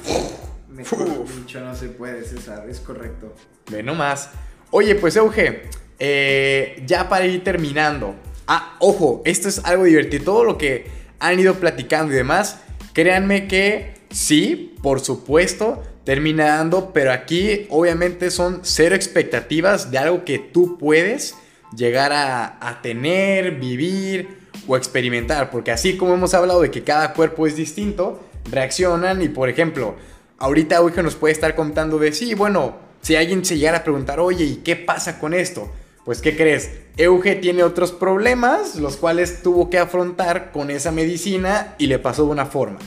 Mejor 0.69 1.25
dicho 1.27 1.59
no 1.59 1.75
se 1.75 1.89
puede, 1.89 2.23
César, 2.23 2.67
es 2.67 2.79
correcto. 2.79 3.35
Ve 3.69 3.83
nomás. 3.83 4.31
Oye, 4.71 4.95
pues 4.95 5.15
Euge, 5.15 5.69
eh, 5.99 6.83
ya 6.87 7.07
para 7.07 7.27
ir 7.27 7.43
terminando. 7.43 8.15
Ah, 8.47 8.75
ojo, 8.79 9.21
esto 9.23 9.49
es 9.49 9.63
algo 9.65 9.83
divertido. 9.83 10.23
Todo 10.23 10.43
lo 10.43 10.57
que 10.57 10.87
han 11.19 11.39
ido 11.39 11.53
platicando 11.55 12.11
y 12.11 12.15
demás, 12.15 12.59
créanme 12.93 13.47
que 13.47 13.93
sí, 14.09 14.75
por 14.81 14.99
supuesto, 14.99 15.83
termina 16.05 16.45
dando, 16.45 16.91
pero 16.91 17.11
aquí 17.11 17.67
obviamente 17.69 18.31
son 18.31 18.61
cero 18.63 18.95
expectativas 18.95 19.91
de 19.91 19.99
algo 19.99 20.25
que 20.25 20.39
tú 20.39 20.79
puedes 20.79 21.35
llegar 21.77 22.11
a, 22.13 22.57
a 22.67 22.81
tener, 22.81 23.59
vivir 23.59 24.39
o 24.65 24.75
experimentar. 24.75 25.51
Porque 25.51 25.69
así 25.69 25.97
como 25.97 26.15
hemos 26.15 26.33
hablado 26.33 26.61
de 26.61 26.71
que 26.71 26.83
cada 26.83 27.13
cuerpo 27.13 27.45
es 27.45 27.55
distinto, 27.55 28.19
reaccionan 28.51 29.21
y 29.21 29.29
por 29.29 29.49
ejemplo, 29.49 29.95
ahorita 30.37 30.77
Euge 30.77 31.03
nos 31.03 31.15
puede 31.15 31.33
estar 31.33 31.55
contando 31.55 31.97
de 31.99 32.11
sí, 32.13 32.33
bueno, 32.33 32.75
si 33.01 33.15
alguien 33.15 33.43
se 33.43 33.57
llegara 33.57 33.79
a 33.79 33.83
preguntar, 33.83 34.19
oye, 34.19 34.45
¿y 34.45 34.55
qué 34.57 34.75
pasa 34.75 35.19
con 35.19 35.33
esto? 35.33 35.69
Pues, 36.05 36.21
¿qué 36.21 36.35
crees? 36.35 36.71
Euge 36.97 37.35
tiene 37.35 37.63
otros 37.63 37.91
problemas, 37.91 38.75
los 38.75 38.97
cuales 38.97 39.41
tuvo 39.41 39.69
que 39.69 39.79
afrontar 39.79 40.51
con 40.51 40.69
esa 40.69 40.91
medicina 40.91 41.75
y 41.77 41.87
le 41.87 41.97
pasó 41.97 42.25
de 42.25 42.31
una 42.31 42.45
forma. 42.45 42.79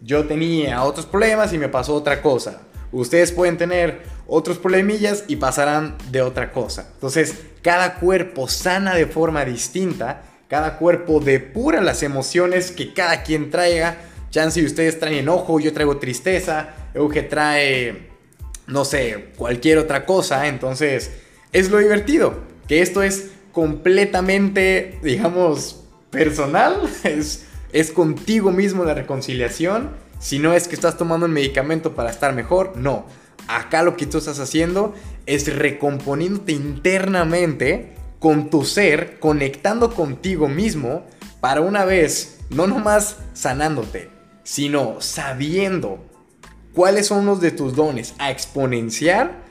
Yo 0.00 0.26
tenía 0.26 0.82
otros 0.84 1.06
problemas 1.06 1.52
y 1.52 1.58
me 1.58 1.68
pasó 1.68 1.94
otra 1.94 2.22
cosa. 2.22 2.62
Ustedes 2.92 3.32
pueden 3.32 3.58
tener 3.58 4.02
otros 4.26 4.58
problemillas 4.58 5.24
y 5.26 5.36
pasarán 5.36 5.96
de 6.10 6.22
otra 6.22 6.52
cosa. 6.52 6.88
Entonces, 6.94 7.34
cada 7.62 7.96
cuerpo 7.96 8.48
sana 8.48 8.94
de 8.94 9.06
forma 9.06 9.44
distinta, 9.44 10.22
cada 10.48 10.78
cuerpo 10.78 11.20
depura 11.20 11.80
las 11.80 12.02
emociones 12.02 12.70
que 12.70 12.94
cada 12.94 13.22
quien 13.22 13.50
traiga. 13.50 13.98
Chance 14.30 14.60
y 14.60 14.64
ustedes 14.64 14.98
traen 14.98 15.18
enojo, 15.18 15.58
yo 15.60 15.72
traigo 15.72 15.98
tristeza, 15.98 16.74
Euge 16.94 17.22
trae, 17.22 18.10
no 18.66 18.84
sé, 18.84 19.30
cualquier 19.36 19.78
otra 19.78 20.06
cosa. 20.06 20.46
Entonces, 20.46 21.10
es 21.52 21.70
lo 21.70 21.78
divertido, 21.78 22.34
que 22.68 22.80
esto 22.82 23.02
es 23.02 23.30
completamente, 23.52 24.98
digamos, 25.02 25.84
personal. 26.10 26.88
Es, 27.04 27.46
es 27.72 27.92
contigo 27.92 28.50
mismo 28.50 28.84
la 28.84 28.94
reconciliación. 28.94 29.90
Si 30.18 30.38
no 30.38 30.52
es 30.54 30.68
que 30.68 30.74
estás 30.74 30.98
tomando 30.98 31.26
un 31.26 31.32
medicamento 31.32 31.94
para 31.94 32.10
estar 32.10 32.34
mejor, 32.34 32.76
no. 32.76 33.06
Acá 33.48 33.82
lo 33.82 33.96
que 33.96 34.06
tú 34.06 34.18
estás 34.18 34.38
haciendo 34.38 34.94
es 35.26 35.54
recomponiéndote 35.54 36.52
internamente 36.52 37.94
con 38.20 38.50
tu 38.50 38.64
ser, 38.64 39.18
conectando 39.18 39.94
contigo 39.94 40.46
mismo 40.46 41.06
para 41.40 41.62
una 41.62 41.84
vez, 41.84 42.38
no 42.50 42.66
nomás 42.66 43.16
sanándote, 43.32 44.10
sino 44.42 45.00
sabiendo 45.00 45.98
cuáles 46.74 47.06
son 47.06 47.20
unos 47.20 47.40
de 47.40 47.50
tus 47.50 47.74
dones 47.74 48.14
a 48.18 48.30
exponenciar. 48.30 49.42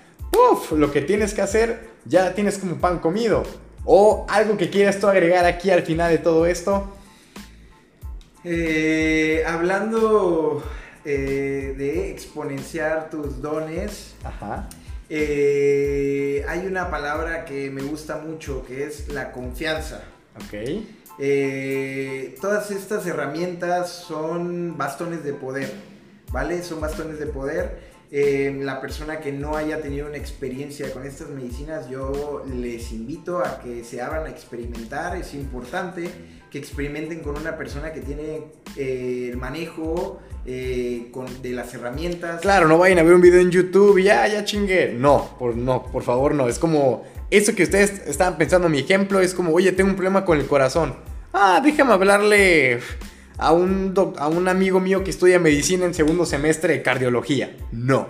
Uf, 0.52 0.72
lo 0.72 0.92
que 0.92 1.02
tienes 1.02 1.34
que 1.34 1.42
hacer 1.42 1.90
ya 2.06 2.34
tienes 2.34 2.58
como 2.58 2.76
pan 2.76 3.00
comido. 3.00 3.44
O 3.86 4.26
algo 4.30 4.58
que 4.58 4.70
quieras 4.70 5.00
tú 5.00 5.08
agregar 5.08 5.46
aquí 5.46 5.72
al 5.72 5.84
final 5.84 6.12
de 6.12 6.18
todo 6.20 6.46
esto. 6.46 6.96
Eh, 8.44 9.44
hablando 9.46 10.64
eh, 11.04 11.76
de 11.78 12.10
exponenciar 12.12 13.10
tus 13.10 13.42
dones, 13.42 14.16
Ajá. 14.24 14.70
eh, 15.10 16.46
hay 16.48 16.66
una 16.66 16.90
palabra 16.90 17.44
que 17.44 17.70
me 17.70 17.82
gusta 17.82 18.18
mucho 18.18 18.66
que 18.66 18.86
es 18.86 19.10
la 19.10 19.32
confianza. 19.32 20.04
Ok. 20.36 20.54
Todas 22.42 22.72
estas 22.72 23.06
herramientas 23.06 23.90
son 24.08 24.78
bastones 24.78 25.24
de 25.24 25.34
poder, 25.34 25.72
¿vale? 26.32 26.64
Son 26.64 26.80
bastones 26.80 27.20
de 27.20 27.26
poder. 27.26 27.90
Eh, 28.12 28.58
la 28.64 28.82
persona 28.82 29.20
que 29.20 29.32
no 29.32 29.56
haya 29.56 29.82
tenido 29.82 30.08
una 30.08 30.18
experiencia 30.18 30.92
con 30.94 31.06
estas 31.06 31.30
medicinas, 31.30 31.90
yo 31.90 32.44
les 32.52 32.92
invito 32.92 33.40
a 33.40 33.60
que 33.60 33.84
se 33.84 34.02
abran 34.02 34.26
a 34.26 34.30
experimentar. 34.30 35.18
Es 35.18 35.34
importante 35.34 36.10
que 36.50 36.58
experimenten 36.58 37.20
con 37.20 37.38
una 37.38 37.56
persona 37.58 37.92
que 37.94 38.00
tiene 38.00 38.44
eh, 38.78 39.30
el 39.32 39.38
manejo 39.38 40.20
eh, 40.46 41.10
con- 41.12 41.42
de 41.44 41.52
las 41.52 41.74
herramientas. 41.74 42.42
Claro, 42.42 42.68
no 42.68 42.78
vayan 42.80 43.00
a 43.00 43.04
ver 43.04 43.14
un 43.14 43.22
video 43.22 43.42
en 43.42 43.52
YouTube 43.52 43.98
y 44.00 44.04
ya, 44.06 44.26
ya 44.28 44.44
chingué. 44.46 44.94
No, 44.98 45.36
por, 45.38 45.56
no, 45.58 45.84
por 45.92 46.02
favor, 46.04 46.34
no. 46.34 46.48
Es 46.48 46.58
como 46.58 47.04
eso 47.30 47.54
que 47.54 47.64
ustedes 47.64 48.02
estaban 48.08 48.38
pensando, 48.38 48.70
mi 48.70 48.80
ejemplo, 48.80 49.20
es 49.20 49.34
como, 49.36 49.54
oye, 49.54 49.72
tengo 49.74 49.90
un 49.90 49.96
problema 49.98 50.24
con 50.26 50.40
el 50.40 50.48
corazón. 50.48 50.96
Ah, 51.34 51.62
déjame 51.64 51.94
hablarle 51.94 52.80
a 53.38 53.54
un, 53.54 53.94
a 54.18 54.28
un 54.28 54.48
amigo 54.48 54.80
mío 54.80 55.04
que 55.04 55.12
estudia 55.12 55.40
medicina 55.40 55.86
en 55.86 55.94
segundo 55.94 56.26
semestre 56.26 56.74
de 56.74 56.82
cardiología. 56.82 57.56
No. 57.72 58.08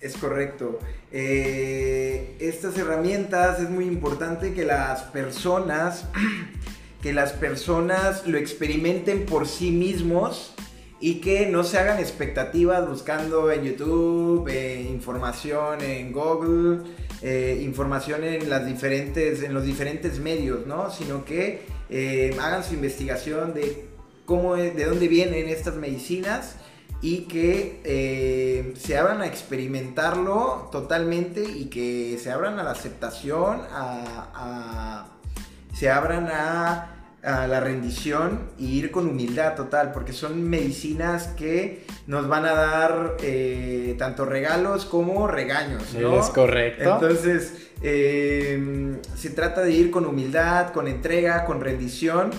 Es 0.00 0.16
correcto. 0.16 0.78
Eh, 1.12 2.36
estas 2.40 2.78
herramientas 2.78 3.60
es 3.60 3.68
muy 3.68 3.84
importante 3.86 4.54
que 4.54 4.64
las 4.64 5.02
personas, 5.02 6.06
que 7.02 7.12
las 7.12 7.32
personas 7.32 8.26
lo 8.26 8.38
experimenten 8.38 9.26
por 9.26 9.48
sí 9.48 9.72
mismos 9.72 10.54
y 11.00 11.20
que 11.20 11.46
no 11.46 11.64
se 11.64 11.78
hagan 11.78 11.98
expectativas 11.98 12.88
buscando 12.88 13.50
en 13.50 13.64
YouTube, 13.64 14.48
información 14.88 15.82
en 15.82 16.12
Google, 16.12 16.82
eh, 17.22 17.60
información 17.62 18.22
en 18.22 18.48
las 18.48 18.64
diferentes, 18.64 19.42
en 19.42 19.52
los 19.54 19.64
diferentes 19.64 20.18
medios, 20.20 20.66
¿no? 20.66 20.90
Sino 20.90 21.24
que 21.24 21.79
eh, 21.90 22.36
hagan 22.40 22.62
su 22.64 22.74
investigación 22.74 23.52
de 23.54 23.88
cómo, 24.26 24.56
es- 24.56 24.74
de 24.76 24.84
dónde 24.84 25.08
vienen 25.08 25.48
estas 25.48 25.74
medicinas 25.76 26.56
y 27.02 27.22
que 27.22 27.80
eh, 27.84 28.74
se 28.78 28.96
abran 28.98 29.22
a 29.22 29.26
experimentarlo 29.26 30.68
totalmente 30.70 31.42
y 31.42 31.66
que 31.66 32.18
se 32.22 32.30
abran 32.30 32.58
a 32.58 32.62
la 32.62 32.72
aceptación, 32.72 33.62
a, 33.72 34.28
a- 34.34 35.06
se 35.74 35.90
abran 35.90 36.28
a, 36.30 36.99
a 37.22 37.46
la 37.46 37.60
rendición 37.60 38.50
y 38.58 38.78
ir 38.78 38.90
con 38.90 39.06
humildad 39.06 39.54
total, 39.54 39.92
porque 39.92 40.12
son 40.12 40.48
medicinas 40.48 41.28
que 41.28 41.84
nos 42.06 42.28
van 42.28 42.46
a 42.46 42.52
dar 42.52 43.16
eh, 43.22 43.94
tanto 43.98 44.24
regalos 44.24 44.86
como 44.86 45.26
regaños, 45.26 45.94
¿no? 45.94 46.18
Es 46.18 46.30
correcto. 46.30 46.94
Entonces, 46.94 47.70
eh, 47.82 48.98
se 49.14 49.30
trata 49.30 49.62
de 49.62 49.72
ir 49.72 49.90
con 49.90 50.06
humildad, 50.06 50.72
con 50.72 50.88
entrega, 50.88 51.44
con 51.44 51.60
rendición. 51.60 52.30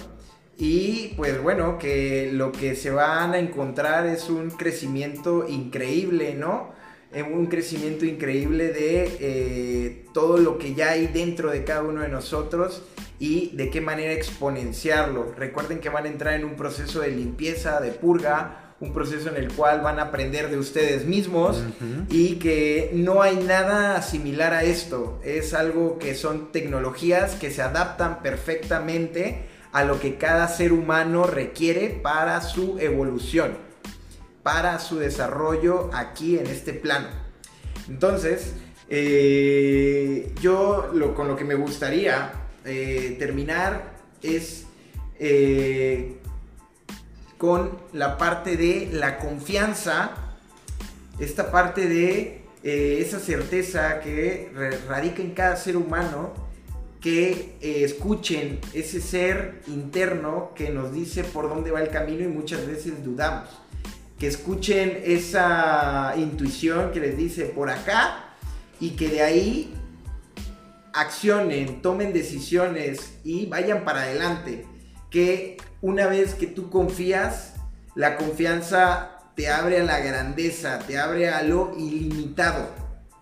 Y 0.58 1.14
pues 1.18 1.42
bueno, 1.42 1.80
que 1.80 2.30
lo 2.34 2.52
que 2.52 2.76
se 2.76 2.92
van 2.92 3.34
a 3.34 3.40
encontrar 3.40 4.06
es 4.06 4.30
un 4.30 4.52
crecimiento 4.52 5.48
increíble, 5.48 6.36
¿no? 6.36 6.72
Eh, 7.14 7.24
Un 7.24 7.48
crecimiento 7.48 8.06
increíble 8.06 8.70
de 8.70 9.18
eh, 9.20 10.06
todo 10.14 10.38
lo 10.38 10.58
que 10.58 10.74
ya 10.74 10.92
hay 10.92 11.08
dentro 11.08 11.52
de 11.52 11.64
cada 11.64 11.84
uno 11.84 12.02
de 12.02 12.10
nosotros 12.10 12.84
y 13.20 13.56
de 13.56 13.70
qué 13.70 13.82
manera 13.82 14.14
exponenciarlo. 14.14 15.34
Recuerden 15.38 15.80
que 15.80 15.90
van 15.90 16.06
a 16.06 16.08
entrar 16.08 16.34
en 16.36 16.46
un 16.46 16.56
proceso 16.56 17.02
de 17.02 17.10
limpieza, 17.10 17.82
de 17.82 17.92
purga, 17.92 18.76
un 18.80 18.94
proceso 18.94 19.30
en 19.30 19.36
el 19.36 19.52
cual 19.52 19.82
van 19.82 20.00
a 20.00 20.04
aprender 20.04 20.50
de 20.50 20.58
ustedes 20.58 21.06
mismos 21.06 21.64
y 22.10 22.38
que 22.38 22.90
no 22.94 23.22
hay 23.22 23.36
nada 23.36 24.02
similar 24.02 24.54
a 24.54 24.64
esto. 24.64 25.20
Es 25.24 25.54
algo 25.54 26.00
que 26.00 26.16
son 26.16 26.52
tecnologías 26.52 27.36
que 27.36 27.52
se 27.52 27.62
adaptan 27.62 28.24
perfectamente 28.24 29.44
a 29.72 29.84
lo 29.84 30.00
que 30.00 30.16
cada 30.16 30.48
ser 30.48 30.74
humano 30.74 31.26
requiere 31.26 31.90
para 31.90 32.42
su 32.42 32.80
evolución, 32.80 33.52
para 34.44 34.80
su 34.80 34.98
desarrollo 34.98 35.90
aquí 35.94 36.38
en 36.38 36.48
este 36.48 36.74
plano. 36.74 37.08
Entonces, 37.88 38.54
eh, 38.90 40.34
yo 40.42 40.92
con 41.16 41.28
lo 41.28 41.36
que 41.36 41.46
me 41.46 41.56
gustaría 41.56 42.34
eh, 42.66 43.16
terminar 43.18 43.94
es 44.22 44.66
eh, 45.18 46.18
con 47.38 47.78
la 47.94 48.18
parte 48.18 48.58
de 48.58 48.90
la 48.92 49.18
confianza, 49.18 50.12
esta 51.20 51.52
parte 51.52 51.88
de 51.88 52.42
esa 52.64 53.20
certeza 53.20 54.02
que 54.02 54.52
radica 54.88 55.24
en 55.24 55.32
cada 55.32 55.56
ser 55.56 55.78
humano 55.78 56.32
que 57.00 57.56
escuchen 57.62 58.60
ese 58.74 59.02
ser 59.02 59.64
interno 59.66 60.52
que 60.54 60.70
nos 60.70 60.94
dice 60.94 61.24
por 61.24 61.50
dónde 61.50 61.72
va 61.72 61.82
el 61.82 61.90
camino 61.90 62.24
y 62.24 62.28
muchas 62.28 62.68
veces 62.68 63.04
dudamos. 63.04 63.50
Que 64.22 64.28
escuchen 64.28 65.02
esa 65.04 66.14
intuición 66.16 66.92
que 66.92 67.00
les 67.00 67.18
dice 67.18 67.46
por 67.46 67.72
acá 67.72 68.36
y 68.80 68.92
que 68.92 69.10
de 69.10 69.24
ahí 69.24 69.74
accionen, 70.94 71.82
tomen 71.82 72.14
decisiones 72.14 73.16
y 73.24 73.48
vayan 73.48 73.84
para 73.84 74.04
adelante. 74.04 74.68
Que 75.10 75.58
una 75.82 76.06
vez 76.06 76.36
que 76.36 76.46
tú 76.46 76.70
confías, 76.70 77.56
la 77.96 78.16
confianza 78.16 79.18
te 79.36 79.50
abre 79.50 79.80
a 79.82 79.84
la 79.86 79.98
grandeza, 80.02 80.78
te 80.86 81.00
abre 81.00 81.30
a 81.30 81.42
lo 81.42 81.74
ilimitado. 81.76 82.70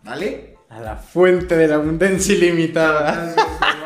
¿Vale? 0.04 0.58
A 0.68 0.82
la 0.82 0.98
fuente 0.98 1.56
de 1.56 1.70
la 1.70 1.76
abundancia 1.76 2.36
ilimitada. 2.36 3.36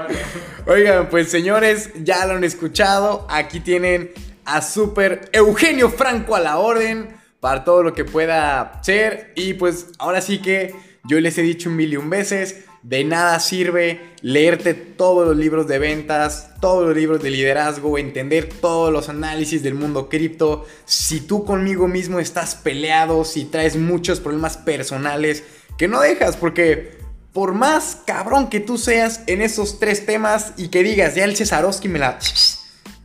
Oigan, 0.65 1.09
pues 1.09 1.29
señores, 1.29 1.91
ya 2.03 2.25
lo 2.25 2.33
han 2.33 2.43
escuchado. 2.43 3.27
Aquí 3.29 3.59
tienen 3.59 4.11
a 4.45 4.61
Super 4.61 5.29
Eugenio 5.33 5.89
Franco 5.89 6.35
a 6.35 6.39
la 6.39 6.57
orden 6.57 7.15
para 7.39 7.63
todo 7.63 7.83
lo 7.83 7.93
que 7.93 8.05
pueda 8.05 8.79
ser. 8.83 9.33
Y 9.35 9.53
pues 9.55 9.87
ahora 9.99 10.21
sí 10.21 10.39
que 10.39 10.73
yo 11.05 11.19
les 11.19 11.37
he 11.37 11.41
dicho 11.41 11.69
un 11.69 11.75
millón 11.75 12.09
veces, 12.09 12.65
de 12.83 13.03
nada 13.03 13.39
sirve 13.39 14.13
leerte 14.21 14.73
todos 14.73 15.27
los 15.27 15.37
libros 15.37 15.67
de 15.67 15.79
ventas, 15.79 16.51
todos 16.61 16.87
los 16.87 16.95
libros 16.95 17.21
de 17.21 17.29
liderazgo, 17.29 17.97
entender 17.97 18.49
todos 18.61 18.91
los 18.91 19.09
análisis 19.09 19.63
del 19.63 19.73
mundo 19.73 20.09
cripto. 20.09 20.65
Si 20.85 21.21
tú 21.21 21.45
conmigo 21.45 21.87
mismo 21.87 22.19
estás 22.19 22.55
peleado, 22.55 23.25
si 23.25 23.45
traes 23.45 23.75
muchos 23.77 24.19
problemas 24.19 24.57
personales 24.57 25.43
que 25.77 25.87
no 25.87 26.01
dejas, 26.01 26.37
porque 26.37 26.97
por 27.31 27.53
más 27.53 27.97
cabrón 28.05 28.49
que 28.49 28.59
tú 28.59 28.77
seas 28.77 29.21
en 29.27 29.41
esos 29.41 29.79
tres 29.79 30.05
temas 30.05 30.53
y 30.57 30.67
que 30.67 30.83
digas, 30.83 31.15
ya 31.15 31.23
el 31.23 31.35
Cesarowski 31.35 31.87
me 31.87 31.99
la... 31.99 32.19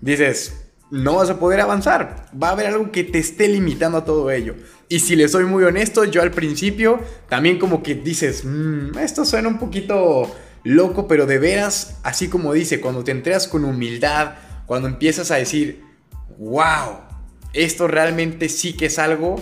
Dices, 0.00 0.67
no 0.90 1.16
vas 1.16 1.30
a 1.30 1.38
poder 1.38 1.60
avanzar. 1.60 2.26
Va 2.40 2.48
a 2.48 2.52
haber 2.52 2.66
algo 2.66 2.90
que 2.90 3.04
te 3.04 3.18
esté 3.18 3.48
limitando 3.48 3.98
a 3.98 4.04
todo 4.04 4.30
ello. 4.30 4.54
Y 4.88 5.00
si 5.00 5.16
le 5.16 5.28
soy 5.28 5.44
muy 5.44 5.64
honesto, 5.64 6.04
yo 6.04 6.22
al 6.22 6.30
principio 6.30 7.00
también 7.28 7.58
como 7.58 7.82
que 7.82 7.94
dices, 7.94 8.44
mm, 8.44 8.98
esto 8.98 9.24
suena 9.24 9.48
un 9.48 9.58
poquito 9.58 10.30
loco, 10.64 11.06
pero 11.06 11.26
de 11.26 11.38
veras, 11.38 11.98
así 12.02 12.28
como 12.28 12.52
dice, 12.52 12.80
cuando 12.80 13.04
te 13.04 13.12
entregas 13.12 13.48
con 13.48 13.64
humildad, 13.64 14.34
cuando 14.66 14.88
empiezas 14.88 15.30
a 15.30 15.36
decir, 15.36 15.82
wow, 16.38 17.00
esto 17.52 17.88
realmente 17.88 18.48
sí 18.48 18.74
que 18.74 18.86
es 18.86 18.98
algo 18.98 19.36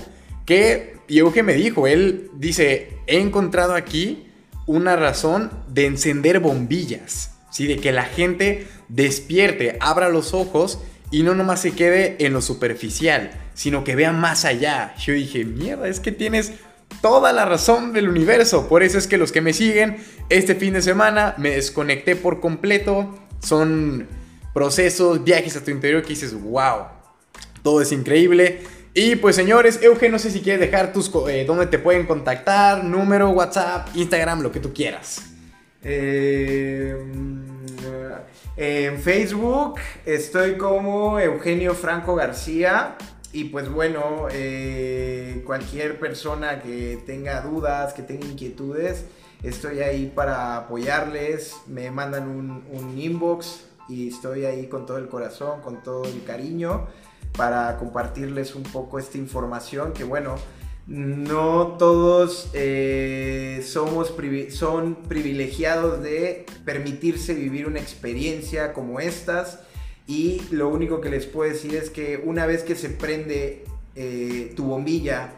que 0.44 0.96
que 1.32 1.42
me 1.42 1.54
dijo, 1.54 1.86
él 1.86 2.30
dice, 2.34 2.98
he 3.06 3.20
encontrado 3.20 3.74
aquí 3.74 4.26
una 4.66 4.96
razón 4.96 5.50
de 5.68 5.86
encender 5.86 6.40
bombillas, 6.40 7.32
¿sí? 7.50 7.66
de 7.66 7.76
que 7.76 7.92
la 7.92 8.04
gente 8.04 8.66
despierte, 8.88 9.76
abra 9.80 10.08
los 10.08 10.34
ojos 10.34 10.80
y 11.10 11.22
no 11.22 11.34
nomás 11.34 11.60
se 11.60 11.72
quede 11.72 12.16
en 12.18 12.32
lo 12.32 12.42
superficial, 12.42 13.30
sino 13.54 13.84
que 13.84 13.96
vea 13.96 14.12
más 14.12 14.44
allá. 14.44 14.94
Yo 14.98 15.12
dije, 15.12 15.44
mierda, 15.44 15.88
es 15.88 16.00
que 16.00 16.12
tienes 16.12 16.52
toda 17.00 17.32
la 17.32 17.44
razón 17.44 17.92
del 17.92 18.08
universo. 18.08 18.68
Por 18.68 18.82
eso 18.82 18.98
es 18.98 19.06
que 19.06 19.18
los 19.18 19.32
que 19.32 19.40
me 19.40 19.52
siguen 19.52 19.98
este 20.28 20.54
fin 20.54 20.72
de 20.72 20.82
semana 20.82 21.34
me 21.38 21.50
desconecté 21.50 22.16
por 22.16 22.40
completo. 22.40 23.14
Son 23.40 24.06
procesos, 24.52 25.22
viajes 25.22 25.56
a 25.56 25.64
tu 25.64 25.70
interior 25.70 26.02
que 26.02 26.08
dices, 26.10 26.34
wow, 26.34 26.86
todo 27.62 27.80
es 27.80 27.92
increíble. 27.92 28.60
Y 28.94 29.16
pues 29.16 29.36
señores, 29.36 29.80
Eugen, 29.82 30.10
no 30.10 30.18
sé 30.18 30.30
si 30.30 30.40
quieres 30.40 30.60
dejar 30.60 30.92
tus 30.92 31.12
eh, 31.28 31.44
dónde 31.46 31.66
te 31.66 31.78
pueden 31.78 32.06
contactar, 32.06 32.82
número, 32.82 33.28
WhatsApp, 33.30 33.88
Instagram, 33.94 34.40
lo 34.40 34.50
que 34.50 34.58
tú 34.58 34.72
quieras. 34.72 35.22
Eh, 35.82 36.96
en 38.56 38.98
Facebook 38.98 39.74
estoy 40.06 40.56
como 40.56 41.20
Eugenio 41.20 41.74
Franco 41.74 42.14
García. 42.14 42.96
Y 43.32 43.44
pues 43.44 43.68
bueno, 43.70 44.28
eh, 44.30 45.42
cualquier 45.44 45.98
persona 45.98 46.62
que 46.62 47.02
tenga 47.04 47.42
dudas, 47.42 47.92
que 47.92 48.02
tenga 48.02 48.26
inquietudes, 48.26 49.04
estoy 49.42 49.80
ahí 49.80 50.10
para 50.14 50.56
apoyarles. 50.56 51.54
Me 51.66 51.90
mandan 51.90 52.28
un, 52.28 52.64
un 52.72 52.98
inbox 52.98 53.66
y 53.88 54.08
estoy 54.08 54.46
ahí 54.46 54.68
con 54.68 54.86
todo 54.86 54.96
el 54.96 55.08
corazón, 55.08 55.60
con 55.60 55.82
todo 55.82 56.04
el 56.04 56.24
cariño 56.24 56.86
para 57.36 57.76
compartirles 57.76 58.54
un 58.54 58.62
poco 58.62 58.98
esta 58.98 59.18
información 59.18 59.92
que 59.92 60.04
bueno, 60.04 60.36
no 60.86 61.76
todos 61.78 62.48
eh, 62.52 63.60
somos 63.66 64.14
son 64.50 64.94
privilegiados 65.08 66.02
de 66.02 66.46
permitirse 66.64 67.34
vivir 67.34 67.66
una 67.66 67.80
experiencia 67.80 68.72
como 68.72 69.00
estas. 69.00 69.60
Y 70.06 70.42
lo 70.52 70.68
único 70.68 71.00
que 71.00 71.10
les 71.10 71.26
puedo 71.26 71.52
decir 71.52 71.74
es 71.74 71.90
que 71.90 72.22
una 72.24 72.46
vez 72.46 72.62
que 72.62 72.76
se 72.76 72.90
prende 72.90 73.64
eh, 73.96 74.52
tu 74.54 74.66
bombilla, 74.66 75.32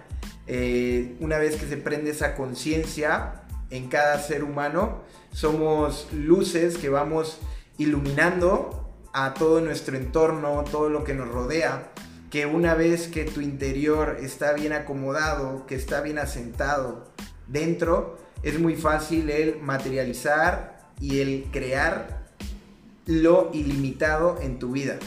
eh, 0.46 1.16
una 1.20 1.38
vez 1.38 1.56
que 1.56 1.66
se 1.66 1.78
prende 1.78 2.10
esa 2.10 2.34
conciencia 2.34 3.44
en 3.70 3.88
cada 3.88 4.20
ser 4.20 4.44
humano, 4.44 5.02
somos 5.32 6.08
luces 6.12 6.76
que 6.76 6.90
vamos 6.90 7.38
iluminando 7.78 8.86
a 9.14 9.32
todo 9.32 9.62
nuestro 9.62 9.96
entorno, 9.96 10.64
todo 10.70 10.90
lo 10.90 11.04
que 11.04 11.14
nos 11.14 11.28
rodea, 11.28 11.90
que 12.30 12.46
una 12.46 12.74
vez 12.74 13.08
que 13.08 13.24
tu 13.24 13.40
interior 13.40 14.18
está 14.20 14.52
bien 14.52 14.72
acomodado, 14.72 15.66
que 15.66 15.74
está 15.74 16.00
bien 16.00 16.18
asentado 16.18 17.08
dentro, 17.46 18.18
es 18.42 18.58
muy 18.58 18.76
fácil 18.76 19.30
el 19.30 19.60
materializar 19.60 20.78
y 21.00 21.20
el 21.20 21.46
crear 21.50 22.26
lo 23.06 23.50
ilimitado 23.54 24.38
en 24.42 24.58
tu 24.58 24.72
vida. 24.72 24.98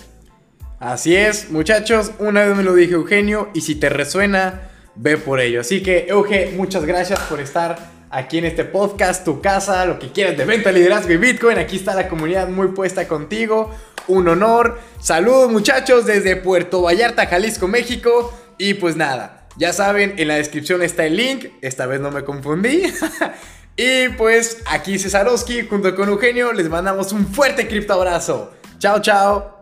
Así 0.80 1.16
es, 1.16 1.52
muchachos, 1.52 2.12
una 2.18 2.44
vez 2.44 2.58
me 2.58 2.64
lo 2.64 2.74
dije 2.74 2.96
Eugenio 2.96 3.50
y 3.54 3.62
si 3.62 3.76
te 3.76 3.90
resuena, 3.90 4.72
ve 4.96 5.18
por 5.18 5.40
ello. 5.40 5.62
Así 5.62 5.84
que 5.84 6.08
Euge, 6.08 6.54
muchas 6.58 6.86
gracias 6.86 7.20
por 7.22 7.40
estar 7.40 7.78
aquí 8.12 8.38
en 8.38 8.46
este 8.46 8.66
podcast, 8.66 9.24
tu 9.26 9.42
casa, 9.42 9.86
lo 9.86 9.98
que 9.98 10.12
quieras 10.12 10.38
de 10.38 10.46
venta, 10.46 10.72
liderazgo 10.72 11.12
y 11.14 11.18
Bitcoin. 11.18 11.58
Aquí 11.58 11.78
está 11.78 11.96
la 11.96 12.08
comunidad 12.08 12.48
muy 12.48 12.70
puesta 12.70 13.08
contigo 13.08 13.72
un 14.08 14.28
honor. 14.28 14.80
Saludos 15.00 15.52
muchachos 15.52 16.06
desde 16.06 16.36
Puerto 16.36 16.82
Vallarta, 16.82 17.26
Jalisco, 17.28 17.68
México. 17.68 18.34
Y 18.58 18.76
pues 18.76 18.96
nada, 18.96 19.48
ya 19.58 19.74
saben, 19.74 20.16
en 20.18 20.28
la 20.28 20.36
descripción 20.36 20.82
está 20.82 21.06
el 21.06 21.16
link. 21.16 21.46
Esta 21.62 21.86
vez 21.86 22.00
no 22.00 22.12
me 22.12 22.24
confundí. 22.24 22.84
y 23.76 24.10
pues 24.10 24.62
aquí 24.70 25.00
Cesarowski 25.00 25.68
junto 25.68 25.96
con 25.96 26.10
Eugenio 26.10 26.54
les 26.54 26.70
mandamos 26.70 27.12
un 27.14 27.26
fuerte 27.26 27.68
cripto 27.68 27.94
abrazo. 27.94 28.52
Chao, 28.78 29.02
chao. 29.02 29.61